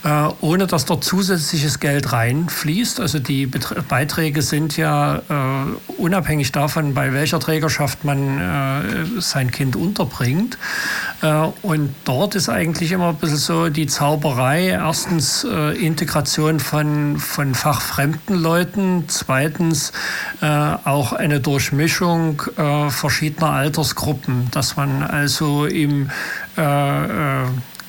Äh, 0.04 0.30
ohne 0.42 0.66
dass 0.66 0.86
dort 0.86 1.04
zusätzliches 1.04 1.80
Geld 1.80 2.12
reinfließt. 2.12 3.00
Also 3.00 3.20
die 3.20 3.46
Beiträge 3.46 4.42
sind 4.42 4.76
ja 4.76 5.18
äh, 5.18 5.92
unabhängig 5.98 6.52
davon, 6.52 6.96
bei 6.96 7.14
welcher 7.14 7.40
Trägerschaft 7.40 8.04
man 8.04 8.40
äh, 8.40 9.22
sein 9.22 9.52
Kind 9.52 9.76
unterbringt. 9.76 10.58
Äh, 11.22 11.50
und 11.62 11.94
dort 12.06 12.34
ist 12.34 12.50
eigentlich 12.50 12.94
immer 12.94 13.10
ein 13.10 13.18
bisschen 13.18 13.38
so 13.38 13.70
die 13.70 13.86
Zauberei. 13.86 14.70
Erstens 14.70 15.44
äh, 15.44 15.78
Integration 15.78 16.60
von, 16.60 17.20
von 17.20 17.54
fachfremden 17.54 18.42
Leuten. 18.42 19.04
Zweitens 19.08 19.92
äh, 20.42 20.48
auch 20.48 21.14
eine 21.14 21.40
Durchmischung 21.40 22.42
verschiedener 22.90 23.52
Altersgruppen, 23.52 24.50
dass 24.52 24.76
man 24.78 25.04
also 25.04 25.66
im 25.66 26.10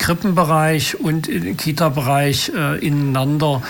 Krippenbereich 0.03 0.99
und 0.99 1.29
Kita-Bereich 1.57 2.53
äh, 2.57 2.85
ineinander 2.85 3.63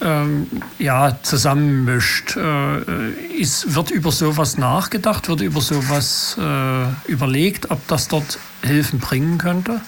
ähm, 0.00 0.48
ja, 0.80 1.16
zusammenmischt. 1.22 2.36
Äh, 2.36 3.12
ist, 3.38 3.72
wird 3.74 3.92
über 3.92 4.10
sowas 4.10 4.58
nachgedacht, 4.58 5.28
wird 5.28 5.40
über 5.40 5.60
sowas 5.60 6.36
äh, 6.36 7.10
überlegt, 7.10 7.70
ob 7.70 7.86
das 7.86 8.08
dort 8.08 8.40
Hilfen 8.62 8.98
bringen 8.98 9.38
könnte? 9.38 9.80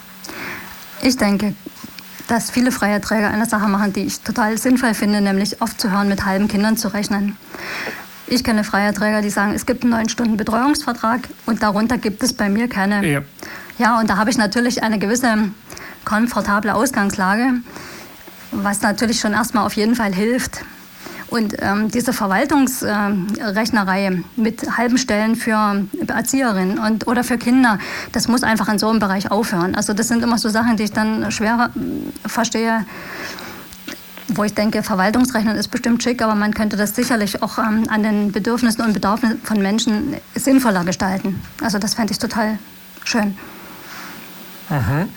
Ich 1.03 1.17
denke, 1.17 1.55
dass 2.29 2.53
viele 2.53 2.71
freie 2.71 3.01
Träger 3.01 3.29
eine 3.29 3.47
Sache 3.47 3.67
machen, 3.67 3.93
die 3.93 4.05
ich 4.05 4.21
total 4.21 4.57
sinnvoll 4.59 4.95
finde, 4.95 5.21
nämlich 5.21 5.61
aufzuhören, 5.61 6.09
mit 6.09 6.25
halben 6.25 6.47
Kindern 6.47 6.77
zu 6.77 6.95
rechnen. 6.95 7.37
Ich 8.27 8.43
kenne 8.43 8.65
freie 8.65 8.93
Träger, 8.95 9.21
die 9.21 9.31
sagen, 9.31 9.53
es 9.55 9.67
gibt 9.67 9.83
einen 9.83 9.91
neun 9.93 10.09
Stunden 10.09 10.37
Betreuungsvertrag 10.37 11.29
und 11.47 11.63
darunter 11.63 11.99
gibt 11.99 12.23
es 12.23 12.33
bei 12.33 12.49
mir 12.49 12.69
keine. 12.69 13.07
Ja, 13.07 13.21
ja 13.79 14.01
und 14.01 14.09
da 14.09 14.17
habe 14.17 14.31
ich 14.31 14.39
natürlich 14.39 14.83
eine 14.83 14.99
gewisse 14.99 15.51
komfortable 16.05 16.75
Ausgangslage, 16.75 17.55
was 18.51 18.81
natürlich 18.83 19.21
schon 19.21 19.33
erstmal 19.33 19.67
auf 19.67 19.75
jeden 19.75 19.95
Fall 19.95 20.15
hilft. 20.15 20.65
Und 21.29 21.57
ähm, 21.61 21.91
diese 21.91 22.13
Verwaltungsrechnerei 22.13 24.07
äh, 24.07 24.23
mit 24.37 24.77
halben 24.79 24.99
Stellen 24.99 25.35
für 25.35 25.85
Erzieherinnen 26.07 26.79
und, 26.79 27.09
oder 27.09 27.25
für 27.25 27.39
Kinder, 27.39 27.79
das 28.13 28.29
muss 28.29 28.45
einfach 28.45 28.69
in 28.69 28.79
so 28.79 28.89
einem 28.89 29.01
Bereich 29.01 29.31
aufhören. 29.31 29.75
Also 29.75 29.95
das 29.95 30.07
sind 30.09 30.23
immer 30.23 30.39
so 30.39 30.49
Sachen, 30.49 30.77
die 30.77 30.85
ich 30.85 30.93
dann 30.93 31.33
schwer 31.33 31.71
äh, 31.75 32.29
verstehe 32.29 32.87
wo 34.29 34.45
ich 34.45 34.55
denke, 34.55 34.83
Verwaltungsrechnen 34.83 35.57
ist 35.57 35.69
bestimmt 35.69 36.03
schick, 36.03 36.23
aber 36.23 36.35
man 36.35 36.55
könnte 36.55 36.77
das 36.77 36.95
sicherlich 36.95 37.43
auch 37.43 37.59
ähm, 37.59 37.85
an 37.89 38.03
den 38.03 38.33
Bedürfnissen 38.33 38.85
und 38.85 38.93
Bedarfen 38.93 39.41
von 39.43 39.61
Menschen 39.61 40.17
sinnvoller 40.35 40.85
gestalten. 40.85 41.43
Also 41.63 41.79
das 41.79 41.95
fände 41.95 42.13
ich 42.13 42.19
total 42.19 42.59
schön. 43.05 43.37
Mhm. 44.71 45.09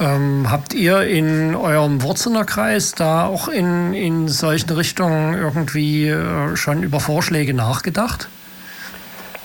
Ähm, 0.00 0.46
habt 0.50 0.74
ihr 0.74 1.02
in 1.02 1.56
eurem 1.56 2.02
Wurzelnerkreis 2.02 2.92
da 2.92 3.26
auch 3.26 3.48
in, 3.48 3.94
in 3.94 4.28
solchen 4.28 4.70
Richtungen 4.70 5.34
irgendwie 5.34 6.08
äh, 6.08 6.56
schon 6.56 6.82
über 6.82 7.00
Vorschläge 7.00 7.52
nachgedacht? 7.52 8.28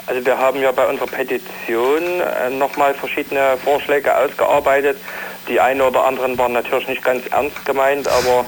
Also 0.06 0.24
wir 0.26 0.38
haben 0.38 0.60
ja 0.62 0.72
bei 0.72 0.86
unserer 0.88 1.08
Petition 1.08 2.04
äh, 2.04 2.50
nochmal 2.52 2.94
verschiedene 2.94 3.58
Vorschläge 3.64 4.16
ausgearbeitet. 4.16 4.98
Die 5.48 5.60
einen 5.60 5.82
oder 5.82 6.06
anderen 6.06 6.38
waren 6.38 6.54
natürlich 6.54 6.88
nicht 6.88 7.04
ganz 7.04 7.26
ernst 7.28 7.66
gemeint, 7.66 8.08
aber 8.08 8.46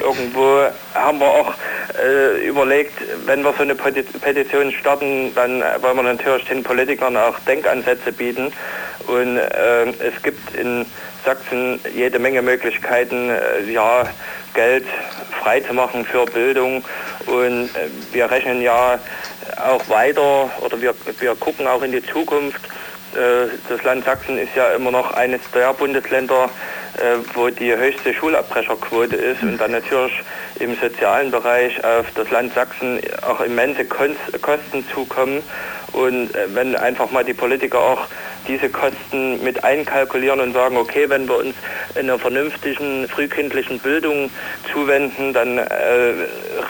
irgendwo 0.00 0.66
haben 0.94 1.18
wir 1.18 1.26
auch 1.26 1.54
äh, 2.02 2.46
überlegt, 2.46 2.94
wenn 3.26 3.42
wir 3.42 3.52
so 3.52 3.62
eine 3.62 3.74
Petition 3.74 4.72
starten, 4.72 5.34
dann 5.34 5.62
wollen 5.80 5.96
wir 5.96 6.02
natürlich 6.02 6.44
den 6.44 6.62
Politikern 6.62 7.16
auch 7.16 7.38
Denkansätze 7.40 8.12
bieten. 8.12 8.52
Und 9.06 9.38
äh, 9.38 9.86
es 9.86 10.22
gibt 10.22 10.54
in 10.54 10.86
Sachsen 11.24 11.80
jede 11.94 12.18
Menge 12.18 12.42
Möglichkeiten, 12.42 13.30
äh, 13.30 13.70
ja, 13.70 14.04
Geld 14.54 14.84
freizumachen 15.42 16.04
für 16.04 16.24
Bildung. 16.26 16.84
Und 17.26 17.64
äh, 17.64 17.88
wir 18.12 18.30
rechnen 18.30 18.62
ja 18.62 18.98
auch 19.64 19.88
weiter 19.88 20.50
oder 20.60 20.80
wir, 20.80 20.94
wir 21.18 21.34
gucken 21.34 21.66
auch 21.66 21.82
in 21.82 21.92
die 21.92 22.04
Zukunft. 22.04 22.60
Äh, 23.16 23.48
das 23.68 23.82
Land 23.82 24.04
Sachsen 24.04 24.38
ist 24.38 24.54
ja 24.54 24.68
immer 24.74 24.90
noch 24.90 25.12
eines 25.14 25.40
der 25.54 25.72
Bundesländer, 25.72 26.50
wo 27.34 27.50
die 27.50 27.76
höchste 27.76 28.14
Schulabbrecherquote 28.14 29.16
ist 29.16 29.42
und 29.42 29.58
dann 29.58 29.72
natürlich 29.72 30.22
im 30.60 30.74
sozialen 30.76 31.30
Bereich 31.30 31.84
auf 31.84 32.06
das 32.14 32.30
Land 32.30 32.54
Sachsen 32.54 33.00
auch 33.20 33.40
immense 33.42 33.84
Kosten 33.84 34.82
zukommen. 34.94 35.42
Und 35.92 36.30
wenn 36.54 36.74
einfach 36.74 37.10
mal 37.10 37.22
die 37.22 37.34
Politiker 37.34 37.78
auch 37.78 38.06
diese 38.48 38.68
Kosten 38.68 39.42
mit 39.42 39.64
einkalkulieren 39.64 40.40
und 40.40 40.52
sagen, 40.52 40.76
okay, 40.76 41.08
wenn 41.08 41.28
wir 41.28 41.38
uns 41.38 41.54
einer 41.94 42.18
vernünftigen 42.18 43.08
frühkindlichen 43.08 43.78
Bildung 43.78 44.30
zuwenden, 44.72 45.32
dann 45.32 45.58
äh, 45.58 45.64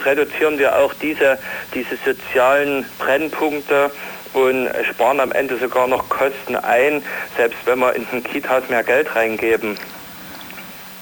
reduzieren 0.05 0.57
wir 0.57 0.77
auch 0.77 0.93
diese, 0.95 1.37
diese 1.73 1.97
sozialen 2.05 2.85
Brennpunkte 2.99 3.91
und 4.37 4.69
sparen 4.91 5.19
am 5.19 5.31
Ende 5.31 5.57
sogar 5.57 5.87
noch 5.87 6.07
Kosten 6.09 6.55
ein, 6.55 7.01
selbst 7.35 7.57
wenn 7.65 7.79
wir 7.79 7.95
in 7.95 8.05
den 8.11 8.23
Kitas 8.23 8.69
mehr 8.69 8.83
Geld 8.83 9.15
reingeben. 9.15 9.77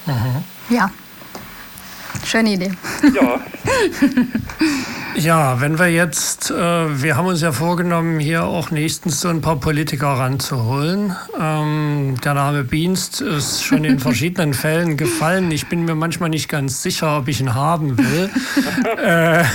Mhm. 0.06 0.44
Ja, 0.70 0.90
schöne 2.26 2.52
Idee. 2.52 2.72
Ja. 3.14 3.40
Ja, 5.18 5.62
wenn 5.62 5.80
wir 5.80 5.88
jetzt, 5.88 6.52
äh, 6.52 6.56
wir 7.02 7.16
haben 7.16 7.28
uns 7.28 7.40
ja 7.40 7.54
vorgenommen, 7.54 8.20
hier 8.20 8.44
auch 8.44 8.70
nächstens 8.70 9.22
so 9.22 9.30
ein 9.30 9.40
paar 9.40 9.56
Politiker 9.56 10.08
ranzuholen. 10.08 11.16
Ähm, 11.40 12.16
der 12.22 12.34
Name 12.34 12.66
Bienst 12.66 13.22
ist 13.22 13.64
schon 13.64 13.86
in 13.86 14.00
verschiedenen 14.02 14.54
Fällen 14.54 14.98
gefallen. 14.98 15.52
Ich 15.52 15.68
bin 15.68 15.86
mir 15.86 15.96
manchmal 15.96 16.30
nicht 16.30 16.50
ganz 16.50 16.84
sicher, 16.84 17.20
ob 17.20 17.30
ich 17.30 17.40
ihn 17.40 17.54
haben 17.54 17.98
will. 17.98 18.30
äh, 19.04 19.46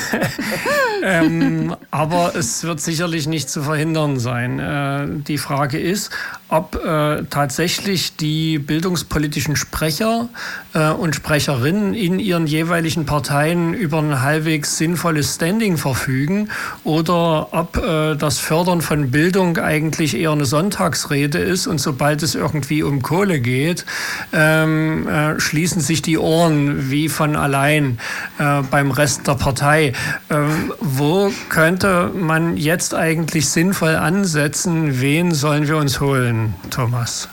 ähm, 1.02 1.76
aber 1.90 2.34
es 2.34 2.64
wird 2.64 2.80
sicherlich 2.80 3.26
nicht 3.26 3.50
zu 3.50 3.62
verhindern 3.62 4.18
sein. 4.18 4.58
Äh, 4.58 5.08
die 5.26 5.38
Frage 5.38 5.78
ist, 5.78 6.10
ob 6.48 6.82
äh, 6.84 7.24
tatsächlich 7.28 8.16
die 8.16 8.58
bildungspolitischen 8.58 9.56
Sprecher 9.56 10.30
äh, 10.72 10.90
und 10.90 11.14
Sprecherinnen 11.14 11.92
in 11.94 12.18
ihren 12.18 12.46
jeweiligen 12.46 13.04
Parteien 13.04 13.74
über 13.74 13.99
ein 14.00 14.22
halbwegs 14.22 14.76
sinnvolles 14.76 15.34
Standing 15.36 15.76
verfügen 15.76 16.50
oder 16.84 17.52
ob 17.52 17.76
äh, 17.76 18.16
das 18.16 18.38
Fördern 18.38 18.80
von 18.80 19.10
Bildung 19.10 19.58
eigentlich 19.58 20.16
eher 20.16 20.32
eine 20.32 20.44
Sonntagsrede 20.44 21.38
ist 21.38 21.66
und 21.66 21.78
sobald 21.78 22.22
es 22.22 22.34
irgendwie 22.34 22.82
um 22.82 23.02
Kohle 23.02 23.40
geht, 23.40 23.84
ähm, 24.32 25.06
äh, 25.08 25.38
schließen 25.40 25.80
sich 25.80 26.02
die 26.02 26.18
Ohren 26.18 26.90
wie 26.90 27.08
von 27.08 27.36
allein 27.36 27.98
äh, 28.38 28.62
beim 28.70 28.90
Rest 28.90 29.26
der 29.26 29.34
Partei. 29.34 29.92
Ähm, 30.30 30.72
wo 30.80 31.32
könnte 31.48 32.10
man 32.14 32.56
jetzt 32.56 32.94
eigentlich 32.94 33.48
sinnvoll 33.48 33.96
ansetzen? 33.96 35.00
Wen 35.00 35.32
sollen 35.32 35.68
wir 35.68 35.76
uns 35.76 36.00
holen? 36.00 36.54
Thomas? 36.70 37.28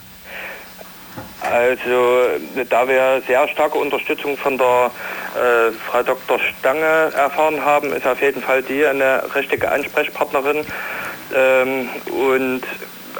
Also 1.52 2.40
da 2.70 2.88
wir 2.88 3.22
sehr 3.28 3.48
starke 3.48 3.78
Unterstützung 3.78 4.38
von 4.38 4.58
der 4.58 4.92
äh, 5.36 5.72
Frau 5.90 6.04
Dr. 6.04 6.40
Stange 6.40 7.12
erfahren 7.16 7.64
haben, 7.64 7.94
ist 7.94 8.06
auf 8.06 8.22
jeden 8.22 8.42
Fall 8.42 8.62
die 8.64 8.86
eine 8.86 9.24
richtige 9.36 9.72
Ansprechpartnerin. 9.72 10.66
Ähm, 11.36 11.90
und 12.12 12.64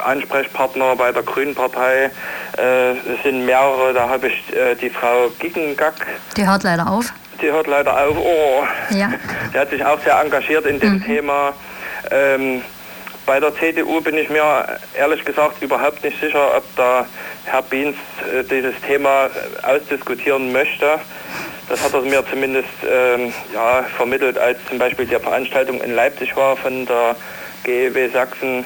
Ansprechpartner 0.04 0.96
bei 0.96 1.12
der 1.12 1.22
Grünen 1.22 1.54
Partei 1.54 2.10
äh, 2.56 2.94
sind 3.22 3.44
mehrere. 3.44 3.92
Da 3.92 4.08
habe 4.08 4.28
ich 4.28 4.56
äh, 4.56 4.74
die 4.74 4.90
Frau 4.90 5.28
Gickengack. 5.38 5.94
Die 6.36 6.46
hört 6.46 6.62
leider 6.62 6.90
auf. 6.90 7.12
Die 7.40 7.50
hört 7.50 7.66
leider 7.66 7.92
auf. 7.92 8.16
Oh. 8.16 8.64
Ja. 8.90 9.12
Die 9.54 9.58
hat 9.58 9.70
sich 9.70 9.84
auch 9.84 10.00
sehr 10.02 10.20
engagiert 10.20 10.66
in 10.66 10.80
dem 10.80 10.94
mhm. 10.94 11.04
Thema. 11.04 11.52
Ähm, 12.10 12.62
bei 13.28 13.38
der 13.40 13.54
CDU 13.54 14.00
bin 14.00 14.16
ich 14.16 14.30
mir 14.30 14.42
ehrlich 14.96 15.22
gesagt 15.22 15.60
überhaupt 15.62 16.02
nicht 16.02 16.18
sicher, 16.18 16.56
ob 16.56 16.64
da 16.76 17.04
Herr 17.44 17.60
Biens 17.60 17.94
äh, 18.32 18.42
dieses 18.42 18.74
Thema 18.80 19.28
ausdiskutieren 19.62 20.50
möchte. 20.50 20.98
Das 21.68 21.84
hat 21.84 21.92
er 21.92 22.00
mir 22.00 22.24
zumindest 22.26 22.70
ähm, 22.90 23.34
ja, 23.52 23.84
vermittelt, 23.98 24.38
als 24.38 24.58
zum 24.66 24.78
Beispiel 24.78 25.04
die 25.04 25.16
Veranstaltung 25.16 25.78
in 25.82 25.94
Leipzig 25.94 26.34
war 26.36 26.56
von 26.56 26.86
der 26.86 27.16
GEW 27.64 28.08
Sachsen, 28.08 28.64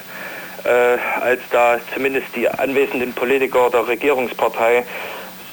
äh, 0.63 0.97
als 1.21 1.41
da 1.51 1.81
zumindest 1.93 2.29
die 2.37 2.49
anwesenden 2.49 3.13
Politiker 3.15 3.69
der 3.69 3.89
Regierungspartei 3.89 4.85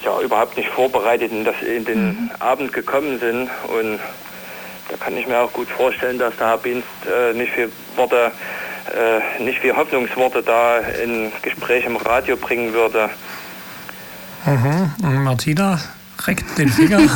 ja 0.05 0.21
überhaupt 0.21 0.55
nicht 0.55 0.69
vorbereitet 0.69 1.31
in, 1.31 1.45
das, 1.45 1.55
in 1.63 1.83
den 1.83 2.05
mhm. 2.05 2.31
Abend 2.37 2.73
gekommen 2.73 3.19
sind. 3.19 3.49
Und 3.69 3.99
da 4.89 4.97
kann 4.97 5.17
ich 5.17 5.25
mir 5.25 5.39
auch 5.39 5.51
gut 5.51 5.67
vorstellen, 5.67 6.19
dass 6.19 6.37
der 6.37 6.49
Herr 6.49 6.57
Bienst 6.59 6.87
äh, 7.07 7.33
nicht 7.33 7.53
viel 7.53 7.71
Worte 7.95 8.31
äh, 8.93 9.43
nicht 9.43 9.63
wie 9.63 9.71
Hoffnungsworte 9.71 10.43
da 10.43 10.79
in 10.79 11.31
Gespräch 11.41 11.85
im 11.85 11.95
Radio 11.97 12.37
bringen 12.37 12.73
würde. 12.73 13.09
Mhm. 14.45 15.23
Martina 15.23 15.79
reckt 16.25 16.57
den 16.57 16.69
Finger. 16.69 16.99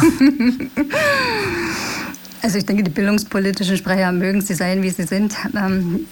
also 2.41 2.57
ich 2.57 2.65
denke, 2.65 2.83
die 2.83 2.91
bildungspolitischen 2.91 3.77
Sprecher 3.77 4.11
mögen 4.11 4.41
sie 4.41 4.53
sein, 4.53 4.83
wie 4.83 4.89
sie 4.89 5.03
sind. 5.03 5.35
Ähm, 5.55 6.07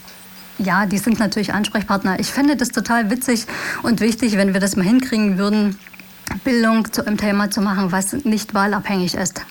ja, 0.58 0.86
die 0.86 0.97
sind 0.97 1.19
natürlich 1.19 1.54
Ansprechpartner. 1.54 2.19
Ich 2.19 2.28
fände 2.28 2.56
das 2.56 2.69
total 2.69 3.10
witzig 3.10 3.45
und 3.84 4.00
wichtig, 4.00 4.38
wenn 4.38 4.54
wir 4.54 4.60
das 4.60 4.76
mal 4.76 4.86
hinkriegen 4.86 5.38
würden, 5.38 5.78
Bildung 6.43 6.91
zu 6.91 7.06
einem 7.06 7.17
Thema 7.17 7.50
zu 7.50 7.62
machen, 7.62 7.91
was 7.91 8.13
nicht 8.13 8.54
wahlabhängig 8.54 9.15
ist. 9.15 9.41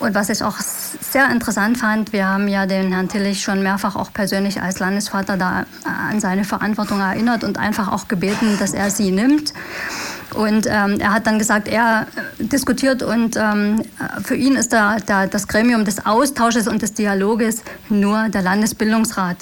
Und 0.00 0.14
was 0.14 0.30
ich 0.30 0.42
auch 0.42 0.56
sehr 0.58 1.30
interessant 1.30 1.76
fand, 1.76 2.14
wir 2.14 2.26
haben 2.26 2.48
ja 2.48 2.64
den 2.64 2.90
Herrn 2.90 3.08
Tillich 3.08 3.42
schon 3.42 3.62
mehrfach 3.62 3.96
auch 3.96 4.12
persönlich 4.12 4.62
als 4.62 4.78
Landesvater 4.78 5.36
da 5.36 5.60
äh, 5.60 5.64
an 6.10 6.20
seine 6.20 6.44
Verantwortung 6.44 7.00
erinnert 7.00 7.44
und 7.44 7.58
einfach 7.58 7.92
auch 7.92 8.08
gebeten, 8.08 8.56
dass 8.58 8.72
er 8.72 8.90
sie 8.90 9.10
nimmt. 9.10 9.52
Und 10.34 10.66
ähm, 10.66 11.00
er 11.00 11.12
hat 11.12 11.26
dann 11.26 11.38
gesagt, 11.38 11.68
er 11.68 12.06
äh, 12.38 12.44
diskutiert 12.44 13.02
und 13.02 13.36
ähm, 13.36 13.82
für 14.24 14.36
ihn 14.36 14.56
ist 14.56 14.72
da, 14.72 14.96
da 15.04 15.26
das 15.26 15.48
Gremium 15.48 15.84
des 15.84 16.06
Austausches 16.06 16.66
und 16.66 16.80
des 16.80 16.94
Dialoges 16.94 17.62
nur 17.90 18.30
der 18.30 18.40
Landesbildungsrat. 18.40 19.36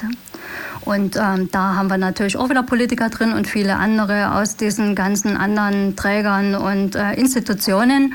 Und 0.89 1.17
ähm, 1.17 1.51
da 1.53 1.75
haben 1.75 1.89
wir 1.89 1.99
natürlich 1.99 2.39
auch 2.39 2.49
wieder 2.49 2.63
Politiker 2.63 3.11
drin 3.11 3.35
und 3.35 3.47
viele 3.47 3.77
andere 3.77 4.35
aus 4.35 4.57
diesen 4.57 4.95
ganzen 4.95 5.37
anderen 5.37 5.97
Trägern 5.97 6.55
und 6.55 6.97
äh, 6.97 7.13
Institutionen. 7.13 8.15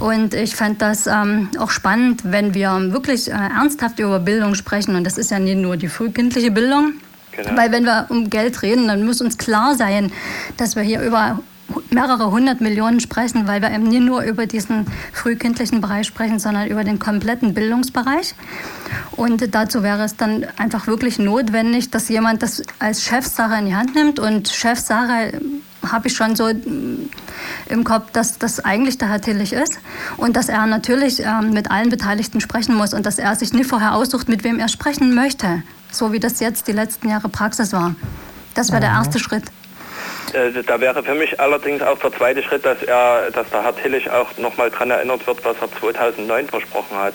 Und 0.00 0.32
ich 0.32 0.56
fände 0.56 0.78
das 0.78 1.06
ähm, 1.06 1.50
auch 1.58 1.70
spannend, 1.70 2.22
wenn 2.24 2.54
wir 2.54 2.70
wirklich 2.90 3.28
äh, 3.28 3.32
ernsthaft 3.32 3.98
über 3.98 4.18
Bildung 4.18 4.54
sprechen. 4.54 4.96
Und 4.96 5.04
das 5.04 5.18
ist 5.18 5.30
ja 5.30 5.38
nicht 5.38 5.58
nur 5.58 5.76
die 5.76 5.88
frühkindliche 5.88 6.50
Bildung. 6.50 6.94
Genau. 7.32 7.54
Weil 7.54 7.70
wenn 7.70 7.84
wir 7.84 8.06
um 8.08 8.30
Geld 8.30 8.62
reden, 8.62 8.88
dann 8.88 9.04
muss 9.04 9.20
uns 9.20 9.36
klar 9.36 9.74
sein, 9.74 10.10
dass 10.56 10.74
wir 10.74 10.82
hier 10.82 11.02
über 11.02 11.40
mehrere 11.90 12.30
hundert 12.30 12.60
Millionen 12.60 13.00
sprechen, 13.00 13.46
weil 13.46 13.62
wir 13.62 13.70
eben 13.70 13.84
nicht 13.84 14.02
nur 14.02 14.22
über 14.22 14.46
diesen 14.46 14.86
frühkindlichen 15.12 15.80
Bereich 15.80 16.06
sprechen, 16.06 16.38
sondern 16.38 16.68
über 16.68 16.84
den 16.84 16.98
kompletten 16.98 17.54
Bildungsbereich. 17.54 18.34
Und 19.12 19.54
dazu 19.54 19.82
wäre 19.82 20.04
es 20.04 20.16
dann 20.16 20.46
einfach 20.56 20.86
wirklich 20.86 21.18
notwendig, 21.18 21.90
dass 21.90 22.08
jemand 22.08 22.42
das 22.42 22.62
als 22.78 23.02
Chefsache 23.02 23.58
in 23.58 23.66
die 23.66 23.74
Hand 23.74 23.94
nimmt. 23.94 24.18
Und 24.18 24.48
Chefsache 24.48 25.40
habe 25.92 26.08
ich 26.08 26.14
schon 26.14 26.36
so 26.36 26.48
im 26.48 27.84
Kopf, 27.84 28.10
dass 28.12 28.38
das 28.38 28.64
eigentlich 28.64 28.98
der 28.98 29.08
Herr 29.08 29.20
Tillich 29.20 29.52
ist 29.52 29.78
und 30.16 30.36
dass 30.36 30.48
er 30.48 30.66
natürlich 30.66 31.24
äh, 31.24 31.42
mit 31.42 31.70
allen 31.70 31.90
Beteiligten 31.90 32.40
sprechen 32.40 32.74
muss 32.74 32.94
und 32.94 33.06
dass 33.06 33.18
er 33.18 33.34
sich 33.36 33.52
nicht 33.52 33.68
vorher 33.68 33.94
aussucht, 33.94 34.28
mit 34.28 34.44
wem 34.44 34.58
er 34.58 34.68
sprechen 34.68 35.14
möchte, 35.14 35.62
so 35.92 36.12
wie 36.12 36.20
das 36.20 36.40
jetzt 36.40 36.66
die 36.68 36.72
letzten 36.72 37.08
Jahre 37.08 37.28
Praxis 37.28 37.72
war. 37.72 37.94
Das 38.54 38.70
wäre 38.70 38.80
der 38.80 38.90
mhm. 38.90 38.96
erste 38.96 39.18
Schritt. 39.18 39.44
Äh, 40.32 40.62
da 40.62 40.80
wäre 40.80 41.02
für 41.02 41.14
mich 41.14 41.38
allerdings 41.40 41.82
auch 41.82 41.98
der 41.98 42.12
zweite 42.12 42.42
Schritt, 42.42 42.64
dass 42.64 42.82
er, 42.82 43.30
dass 43.30 43.48
der 43.50 43.62
Herr 43.62 43.76
Tillich 43.76 44.10
auch 44.10 44.26
nochmal 44.38 44.70
daran 44.70 44.90
erinnert 44.90 45.26
wird, 45.26 45.44
was 45.44 45.56
er 45.60 45.68
2009 45.80 46.48
versprochen 46.48 46.96
hat. 46.96 47.14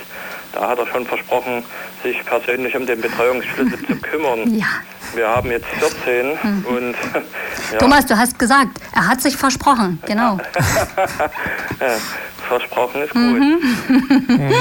da 0.53 0.67
hat 0.67 0.79
er 0.79 0.87
schon 0.87 1.05
versprochen, 1.05 1.63
sich 2.03 2.23
persönlich 2.25 2.75
um 2.75 2.85
den 2.85 3.01
Betreuungsschlüssel 3.01 3.79
zu 3.87 3.95
kümmern. 3.97 4.55
Ja. 4.55 4.67
Wir 5.13 5.27
haben 5.27 5.51
jetzt 5.51 5.67
14 5.67 6.37
mhm. 6.41 6.65
und 6.65 6.93
ja. 7.71 7.77
Thomas, 7.79 8.05
du 8.05 8.17
hast 8.17 8.39
gesagt, 8.39 8.79
er 8.95 9.07
hat 9.07 9.21
sich 9.21 9.35
versprochen, 9.35 10.01
genau. 10.05 10.37
versprochen 12.47 13.03
ist 13.03 13.13
gut. 13.13 13.39
Mhm. 13.39 14.51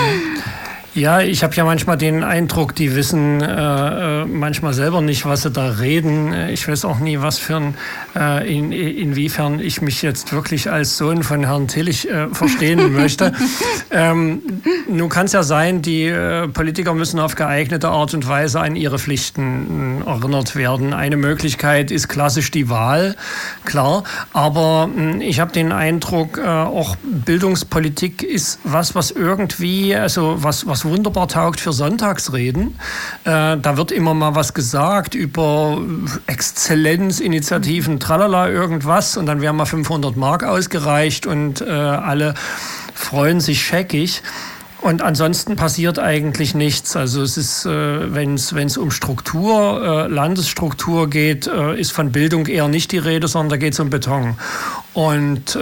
Ja, 0.93 1.21
ich 1.21 1.45
habe 1.45 1.55
ja 1.55 1.65
manchmal 1.65 1.97
den 1.97 2.25
Eindruck, 2.25 2.75
die 2.75 2.97
wissen 2.97 3.41
äh, 3.41 4.23
äh, 4.23 4.25
manchmal 4.25 4.75
selber 4.75 5.01
nicht, 5.01 5.25
was 5.25 5.43
sie 5.43 5.51
da 5.51 5.69
reden. 5.69 6.33
Ich 6.49 6.67
weiß 6.67 6.85
auch 6.85 6.99
nie, 6.99 7.21
was 7.21 7.39
für 7.39 7.57
ein, 7.57 7.75
äh, 8.17 8.59
in, 8.59 8.73
inwiefern 8.73 9.61
ich 9.61 9.83
mich 9.83 10.03
jetzt 10.03 10.33
wirklich 10.33 10.69
als 10.69 10.97
Sohn 10.97 11.23
von 11.23 11.45
Herrn 11.47 11.69
Tillich 11.69 12.11
äh, 12.11 12.27
verstehen 12.33 12.93
möchte. 12.97 13.33
ähm, 13.93 14.43
nun 14.91 15.09
kann 15.09 15.27
es 15.27 15.33
ja 15.33 15.43
sein, 15.43 15.83
die 15.83 16.05
äh, 16.05 16.49
Politiker 16.49 16.95
müssen 16.95 17.21
auf 17.21 17.35
geeignete 17.35 17.89
Art 17.89 18.15
und 18.15 18.27
Weise 18.29 18.61
an 18.61 18.77
ihre 18.77 18.99
Pflichten 18.99 20.03
äh, 20.03 20.11
erinnert 20.11 20.57
werden. 20.57 20.93
Eine 20.93 21.17
Möglichkeit 21.17 21.91
ist 21.91 22.09
klassisch 22.09 22.51
die 22.51 22.69
Wahl, 22.69 23.17
klar. 23.65 24.05
Aber 24.33 24.89
hm, 24.93 25.21
ich 25.21 25.41
habe 25.41 25.53
den 25.53 25.73
Eindruck, 25.73 26.39
auch 26.39 26.97
Bildungspolitik 27.03 28.23
ist 28.23 28.61
was, 28.65 28.95
was 28.95 29.11
irgendwie, 29.11 29.95
also 29.95 30.43
was, 30.43 30.67
was 30.67 30.85
wunderbar 30.85 31.29
taugt 31.29 31.61
für 31.61 31.73
Sonntagsreden. 31.73 32.79
Äh, 33.25 33.57
da 33.59 33.77
wird 33.77 33.93
immer 33.93 34.15
mal 34.15 34.35
was 34.35 34.55
gesagt 34.55 35.15
über 35.15 35.79
Exzellenzinitiativen, 36.27 38.01
tralala, 38.01 38.49
irgendwas. 38.49 39.17
Und 39.17 39.27
dann 39.27 39.41
werden 39.41 39.57
mal 39.57 39.67
500 39.67 40.17
Mark 40.17 40.45
ausgereicht 40.45 41.27
und 41.27 41.61
äh, 41.61 41.71
alle 41.71 42.35
freuen 42.95 43.41
sich 43.41 43.63
scheckig. 43.63 44.23
Und 44.81 45.03
ansonsten 45.03 45.57
passiert 45.57 45.99
eigentlich 45.99 46.55
nichts. 46.55 46.97
Also 46.97 47.23
es 47.23 47.37
ist, 47.37 47.67
äh, 47.67 48.15
wenn 48.15 48.35
es 48.35 48.77
um 48.79 48.91
Struktur, 48.91 50.07
äh, 50.07 50.09
Landesstruktur 50.09 51.11
geht, 51.11 51.47
äh, 51.47 51.79
ist 51.79 51.93
von 51.93 52.13
Bildung 52.13 52.47
eher 52.47 52.69
nicht 52.69 52.93
die 52.93 52.99
Rede, 52.99 53.29
sondern 53.29 53.51
da 53.51 53.57
geht 53.59 53.75
es 53.75 53.81
um 53.81 53.91
Beton. 53.91 54.37
Und 54.93 55.57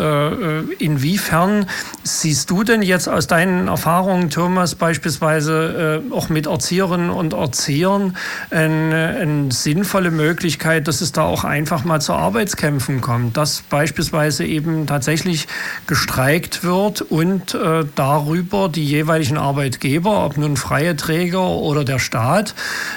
inwiefern 0.79 1.67
siehst 2.03 2.51
du 2.51 2.65
denn 2.65 2.81
jetzt 2.81 3.11
aus 3.11 3.27
deinen 3.27 3.69
Erfahrungen, 3.69 4.31
Thomas, 4.31 4.75
beispielsweise 4.75 6.03
auch 6.11 6.31
mit 6.31 6.47
Erzieherinnen 6.47 7.11
und 7.11 7.35
Erziehern 7.35 8.17
eine, 8.51 9.19
eine, 9.21 9.53
sinnvolle 9.53 10.11
Möglichkeit, 10.11 10.89
dass 10.89 11.03
es 11.03 11.13
da 11.13 11.25
auch 11.25 11.45
einfach 11.45 11.85
mal 11.85 12.01
zu 12.01 12.15
Arbeitskämpfen 12.15 13.03
kommt, 13.03 13.37
dass 13.37 13.61
beispielsweise 13.69 14.47
eben 14.47 14.87
tatsächlich 14.87 15.47
gestreikt 15.87 16.65
wird 16.65 17.03
und 17.03 17.55
darüber 17.95 18.71
die 18.71 18.85
jeweiligen 18.87 19.08
Arbeitgeber, 19.37 20.25
ob 20.25 20.37
nun 20.37 20.57
freie 20.57 20.97
Träger 20.97 21.49
oder 21.49 21.85
der 21.85 21.99
Staat, 21.99 22.55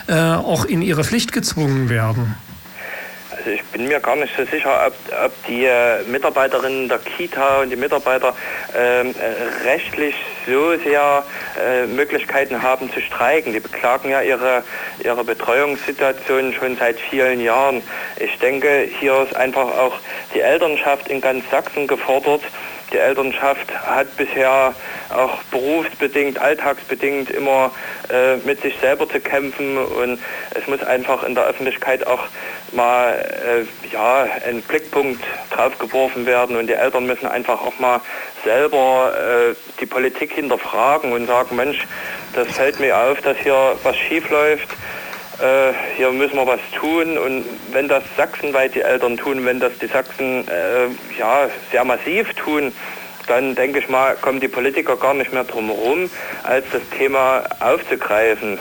äh, 0.07 0.13
auch 0.13 0.65
in 0.65 0.81
ihre 0.81 1.03
Pflicht 1.03 1.31
gezwungen 1.31 1.89
werden? 1.89 2.35
Also 3.41 3.49
ich 3.49 3.63
bin 3.65 3.87
mir 3.87 3.99
gar 3.99 4.15
nicht 4.17 4.31
so 4.37 4.45
sicher, 4.45 4.85
ob, 4.85 4.93
ob 5.25 5.31
die 5.47 5.65
äh, 5.65 6.03
Mitarbeiterinnen 6.03 6.87
der 6.87 6.99
Kita 6.99 7.61
und 7.61 7.71
die 7.71 7.75
Mitarbeiter 7.75 8.35
ähm, 8.77 9.15
äh, 9.15 9.67
rechtlich 9.67 10.13
so 10.45 10.77
sehr 10.77 11.23
äh, 11.59 11.87
Möglichkeiten 11.87 12.61
haben 12.61 12.93
zu 12.93 13.01
streiken. 13.01 13.51
Die 13.51 13.59
beklagen 13.59 14.11
ja 14.11 14.21
ihre, 14.21 14.63
ihre 15.03 15.23
Betreuungssituation 15.23 16.53
schon 16.53 16.77
seit 16.77 16.99
vielen 16.99 17.41
Jahren. 17.41 17.81
Ich 18.19 18.37
denke, 18.37 18.87
hier 18.99 19.23
ist 19.23 19.35
einfach 19.35 19.75
auch 19.75 19.95
die 20.35 20.41
Elternschaft 20.41 21.07
in 21.07 21.19
ganz 21.19 21.43
Sachsen 21.49 21.87
gefordert, 21.87 22.41
die 22.91 22.97
Elternschaft 22.97 23.71
hat 23.73 24.15
bisher 24.17 24.73
auch 25.09 25.41
berufsbedingt, 25.43 26.39
alltagsbedingt 26.39 27.29
immer 27.29 27.71
äh, 28.09 28.37
mit 28.37 28.61
sich 28.61 28.75
selber 28.79 29.07
zu 29.07 29.19
kämpfen. 29.19 29.77
Und 29.77 30.19
es 30.55 30.67
muss 30.67 30.83
einfach 30.83 31.23
in 31.23 31.35
der 31.35 31.45
Öffentlichkeit 31.45 32.05
auch 32.05 32.23
mal 32.71 33.13
äh, 33.13 33.93
ja, 33.93 34.25
ein 34.45 34.61
Blickpunkt 34.61 35.23
drauf 35.51 35.77
geworfen 35.79 36.25
werden. 36.25 36.55
Und 36.55 36.67
die 36.67 36.73
Eltern 36.73 37.05
müssen 37.05 37.27
einfach 37.27 37.61
auch 37.61 37.77
mal 37.79 38.01
selber 38.43 39.13
äh, 39.51 39.55
die 39.79 39.85
Politik 39.85 40.33
hinterfragen 40.33 41.13
und 41.13 41.27
sagen, 41.27 41.55
Mensch, 41.55 41.85
das 42.33 42.47
fällt 42.49 42.79
mir 42.79 42.97
auf, 42.97 43.21
dass 43.21 43.37
hier 43.37 43.75
was 43.83 43.97
schief 43.97 44.29
läuft 44.29 44.69
äh, 45.41 45.73
hier 45.95 46.11
müssen 46.11 46.35
wir 46.35 46.47
was 46.47 46.59
tun. 46.75 47.17
Und 47.17 47.45
wenn 47.71 47.87
das 47.87 48.03
sachsenweit 48.17 48.75
die 48.75 48.81
Eltern 48.81 49.17
tun, 49.17 49.45
wenn 49.45 49.59
das 49.59 49.73
die 49.79 49.87
Sachsen 49.87 50.47
äh, 50.47 50.87
ja, 51.17 51.49
sehr 51.71 51.83
massiv 51.83 52.33
tun, 52.35 52.71
dann 53.27 53.55
denke 53.55 53.79
ich 53.79 53.89
mal, 53.89 54.15
kommen 54.15 54.39
die 54.39 54.47
Politiker 54.47 54.97
gar 54.97 55.13
nicht 55.13 55.31
mehr 55.31 55.43
drum 55.43 55.67
herum, 55.67 56.09
als 56.43 56.65
das 56.71 56.81
Thema 56.97 57.43
aufzugreifen. 57.59 58.57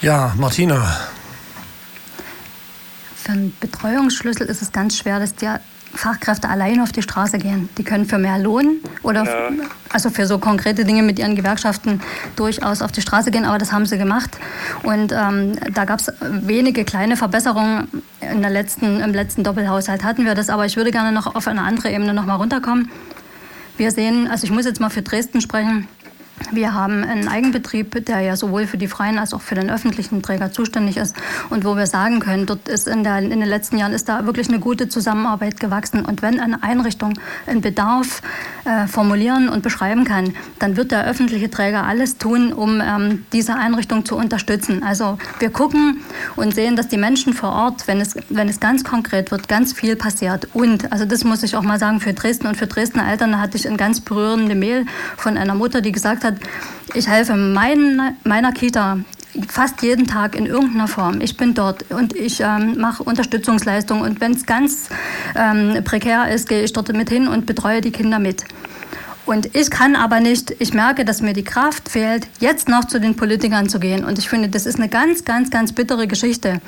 Ja, 0.00 0.34
Martina. 0.36 1.08
Für 3.16 3.32
einen 3.32 3.56
Betreuungsschlüssel 3.60 4.48
ist 4.48 4.62
es 4.62 4.72
ganz 4.72 4.98
schwer, 4.98 5.20
dass 5.20 5.34
der 5.36 5.60
Fachkräfte 5.94 6.48
allein 6.48 6.80
auf 6.80 6.92
die 6.92 7.02
Straße 7.02 7.38
gehen. 7.38 7.68
Die 7.78 7.84
können 7.84 8.06
für 8.06 8.18
mehr 8.18 8.38
Lohn 8.38 8.78
oder 9.02 9.24
ja. 9.24 9.50
also 9.92 10.10
für 10.10 10.26
so 10.26 10.38
konkrete 10.38 10.84
Dinge 10.84 11.02
mit 11.02 11.18
ihren 11.18 11.36
Gewerkschaften 11.36 12.00
durchaus 12.36 12.82
auf 12.82 12.92
die 12.92 13.02
Straße 13.02 13.30
gehen, 13.30 13.44
aber 13.44 13.58
das 13.58 13.72
haben 13.72 13.86
sie 13.86 13.98
gemacht. 13.98 14.38
Und 14.82 15.12
ähm, 15.12 15.52
da 15.72 15.84
gab 15.84 16.00
es 16.00 16.12
wenige 16.20 16.84
kleine 16.84 17.16
Verbesserungen. 17.16 17.88
In 18.20 18.40
der 18.40 18.50
letzten, 18.50 19.00
Im 19.00 19.12
letzten 19.12 19.44
Doppelhaushalt 19.44 20.04
hatten 20.04 20.24
wir 20.24 20.34
das, 20.34 20.48
aber 20.48 20.64
ich 20.64 20.76
würde 20.76 20.90
gerne 20.90 21.12
noch 21.12 21.34
auf 21.34 21.46
eine 21.46 21.62
andere 21.62 21.90
Ebene 21.90 22.14
noch 22.14 22.24
mal 22.24 22.36
runterkommen. 22.36 22.90
Wir 23.76 23.90
sehen, 23.90 24.28
also 24.28 24.44
ich 24.44 24.50
muss 24.50 24.64
jetzt 24.64 24.80
mal 24.80 24.90
für 24.90 25.02
Dresden 25.02 25.40
sprechen, 25.40 25.88
wir 26.50 26.74
haben 26.74 27.04
einen 27.04 27.28
Eigenbetrieb, 27.28 28.04
der 28.06 28.20
ja 28.20 28.36
sowohl 28.36 28.66
für 28.66 28.78
die 28.78 28.88
freien 28.88 29.18
als 29.18 29.32
auch 29.34 29.40
für 29.40 29.54
den 29.54 29.70
öffentlichen 29.70 30.22
Träger 30.22 30.52
zuständig 30.52 30.96
ist 30.96 31.16
und 31.50 31.64
wo 31.64 31.76
wir 31.76 31.86
sagen 31.86 32.20
können, 32.20 32.46
dort 32.46 32.68
ist 32.68 32.88
in, 32.88 33.04
der, 33.04 33.18
in 33.18 33.30
den 33.30 33.48
letzten 33.48 33.78
Jahren 33.78 33.92
ist 33.92 34.08
da 34.08 34.26
wirklich 34.26 34.48
eine 34.48 34.58
gute 34.58 34.88
Zusammenarbeit 34.88 35.60
gewachsen. 35.60 36.04
Und 36.04 36.22
wenn 36.22 36.40
eine 36.40 36.62
Einrichtung 36.62 37.14
einen 37.46 37.60
Bedarf 37.60 38.22
äh, 38.64 38.86
formulieren 38.86 39.48
und 39.48 39.62
beschreiben 39.62 40.04
kann, 40.04 40.34
dann 40.58 40.76
wird 40.76 40.90
der 40.90 41.04
öffentliche 41.06 41.50
Träger 41.50 41.84
alles 41.84 42.18
tun, 42.18 42.52
um 42.52 42.80
ähm, 42.80 43.24
diese 43.32 43.54
Einrichtung 43.54 44.04
zu 44.04 44.16
unterstützen. 44.16 44.82
Also 44.82 45.18
wir 45.38 45.50
gucken 45.50 46.00
und 46.36 46.54
sehen, 46.54 46.76
dass 46.76 46.88
die 46.88 46.96
Menschen 46.96 47.32
vor 47.32 47.52
Ort, 47.52 47.86
wenn 47.88 48.00
es, 48.00 48.16
wenn 48.28 48.48
es 48.48 48.60
ganz 48.60 48.84
konkret 48.84 49.30
wird, 49.30 49.48
ganz 49.48 49.72
viel 49.72 49.96
passiert. 49.96 50.48
Und, 50.54 50.92
also 50.92 51.04
das 51.04 51.24
muss 51.24 51.42
ich 51.42 51.56
auch 51.56 51.62
mal 51.62 51.78
sagen, 51.78 52.00
für 52.00 52.12
Dresden 52.12 52.46
und 52.46 52.56
für 52.56 52.66
Dresdner 52.66 53.08
Eltern 53.08 53.40
hatte 53.40 53.56
ich 53.56 53.66
eine 53.66 53.76
ganz 53.76 54.00
berührende 54.00 54.54
Mail 54.54 54.86
von 55.16 55.36
einer 55.36 55.54
Mutter, 55.54 55.80
die 55.80 55.92
gesagt 55.92 56.21
hat, 56.24 56.34
ich 56.94 57.08
helfe 57.08 57.36
mein, 57.36 58.16
meiner 58.24 58.52
Kita 58.52 58.98
fast 59.48 59.82
jeden 59.82 60.06
Tag 60.06 60.36
in 60.36 60.46
irgendeiner 60.46 60.88
Form. 60.88 61.20
Ich 61.20 61.36
bin 61.36 61.54
dort 61.54 61.90
und 61.90 62.14
ich 62.14 62.40
ähm, 62.40 62.78
mache 62.78 63.02
Unterstützungsleistungen 63.02 64.02
und 64.04 64.20
wenn 64.20 64.32
es 64.32 64.44
ganz 64.44 64.88
ähm, 65.34 65.82
prekär 65.84 66.30
ist, 66.30 66.48
gehe 66.48 66.62
ich 66.62 66.72
dort 66.72 66.92
mit 66.92 67.08
hin 67.08 67.28
und 67.28 67.46
betreue 67.46 67.80
die 67.80 67.92
Kinder 67.92 68.18
mit. 68.18 68.44
Und 69.24 69.54
ich 69.54 69.70
kann 69.70 69.94
aber 69.94 70.20
nicht, 70.20 70.54
ich 70.58 70.74
merke, 70.74 71.04
dass 71.04 71.22
mir 71.22 71.32
die 71.32 71.44
Kraft 71.44 71.88
fehlt, 71.88 72.26
jetzt 72.40 72.68
noch 72.68 72.86
zu 72.86 72.98
den 72.98 73.14
Politikern 73.14 73.68
zu 73.68 73.78
gehen. 73.78 74.04
Und 74.04 74.18
ich 74.18 74.28
finde, 74.28 74.48
das 74.48 74.66
ist 74.66 74.76
eine 74.76 74.88
ganz, 74.88 75.24
ganz, 75.24 75.50
ganz 75.50 75.72
bittere 75.72 76.08
Geschichte, 76.08 76.60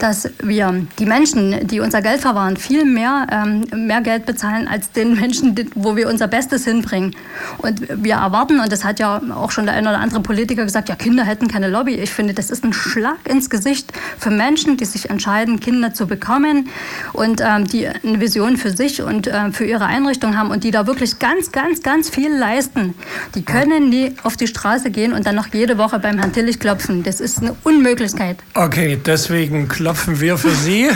dass 0.00 0.30
wir 0.42 0.86
die 0.98 1.04
Menschen, 1.04 1.66
die 1.66 1.80
unser 1.80 2.00
Geld 2.00 2.20
verwahren, 2.20 2.56
viel 2.56 2.86
mehr, 2.86 3.26
ähm, 3.30 3.86
mehr 3.86 4.00
Geld 4.00 4.24
bezahlen 4.24 4.68
als 4.68 4.90
den 4.92 5.14
Menschen, 5.14 5.54
wo 5.74 5.94
wir 5.94 6.08
unser 6.08 6.28
Bestes 6.28 6.64
hinbringen. 6.64 7.14
Und 7.58 7.82
wir 8.02 8.14
erwarten, 8.14 8.60
und 8.60 8.72
das 8.72 8.84
hat 8.84 8.98
ja 8.98 9.20
auch 9.34 9.50
schon 9.50 9.66
der 9.66 9.74
eine 9.74 9.90
oder 9.90 9.98
andere 9.98 10.20
Politiker 10.20 10.64
gesagt, 10.64 10.88
ja, 10.88 10.94
Kinder 10.94 11.24
hätten 11.24 11.48
keine 11.48 11.68
Lobby. 11.68 11.94
Ich 11.94 12.10
finde, 12.10 12.32
das 12.32 12.50
ist 12.50 12.64
ein 12.64 12.72
Schlag 12.72 13.18
ins 13.28 13.50
Gesicht 13.50 13.92
für 14.18 14.30
Menschen, 14.30 14.78
die 14.78 14.86
sich 14.86 15.10
entscheiden, 15.10 15.60
Kinder 15.60 15.92
zu 15.92 16.06
bekommen 16.06 16.70
und 17.12 17.42
ähm, 17.42 17.66
die 17.66 17.86
eine 17.86 18.20
Vision 18.20 18.56
für 18.56 18.70
sich 18.70 19.02
und 19.02 19.26
äh, 19.26 19.52
für 19.52 19.66
ihre 19.66 19.84
Einrichtung 19.84 20.38
haben 20.38 20.50
und 20.50 20.64
die 20.64 20.70
da 20.70 20.86
wirklich 20.86 21.18
ganz, 21.18 21.52
ganz, 21.52 21.81
ganz 21.82 22.08
viel 22.08 22.30
leisten. 22.34 22.94
Die 23.34 23.42
können 23.44 23.88
nie 23.88 24.14
auf 24.22 24.36
die 24.36 24.46
Straße 24.46 24.90
gehen 24.90 25.12
und 25.12 25.26
dann 25.26 25.34
noch 25.34 25.48
jede 25.52 25.78
Woche 25.78 25.98
beim 25.98 26.18
Herrn 26.18 26.32
Tillich 26.32 26.58
klopfen. 26.58 27.02
Das 27.02 27.20
ist 27.20 27.38
eine 27.40 27.56
Unmöglichkeit. 27.64 28.38
Okay, 28.54 28.98
deswegen 29.04 29.68
klopfen 29.68 30.20
wir 30.20 30.36
für 30.38 30.50
Sie 30.50 30.88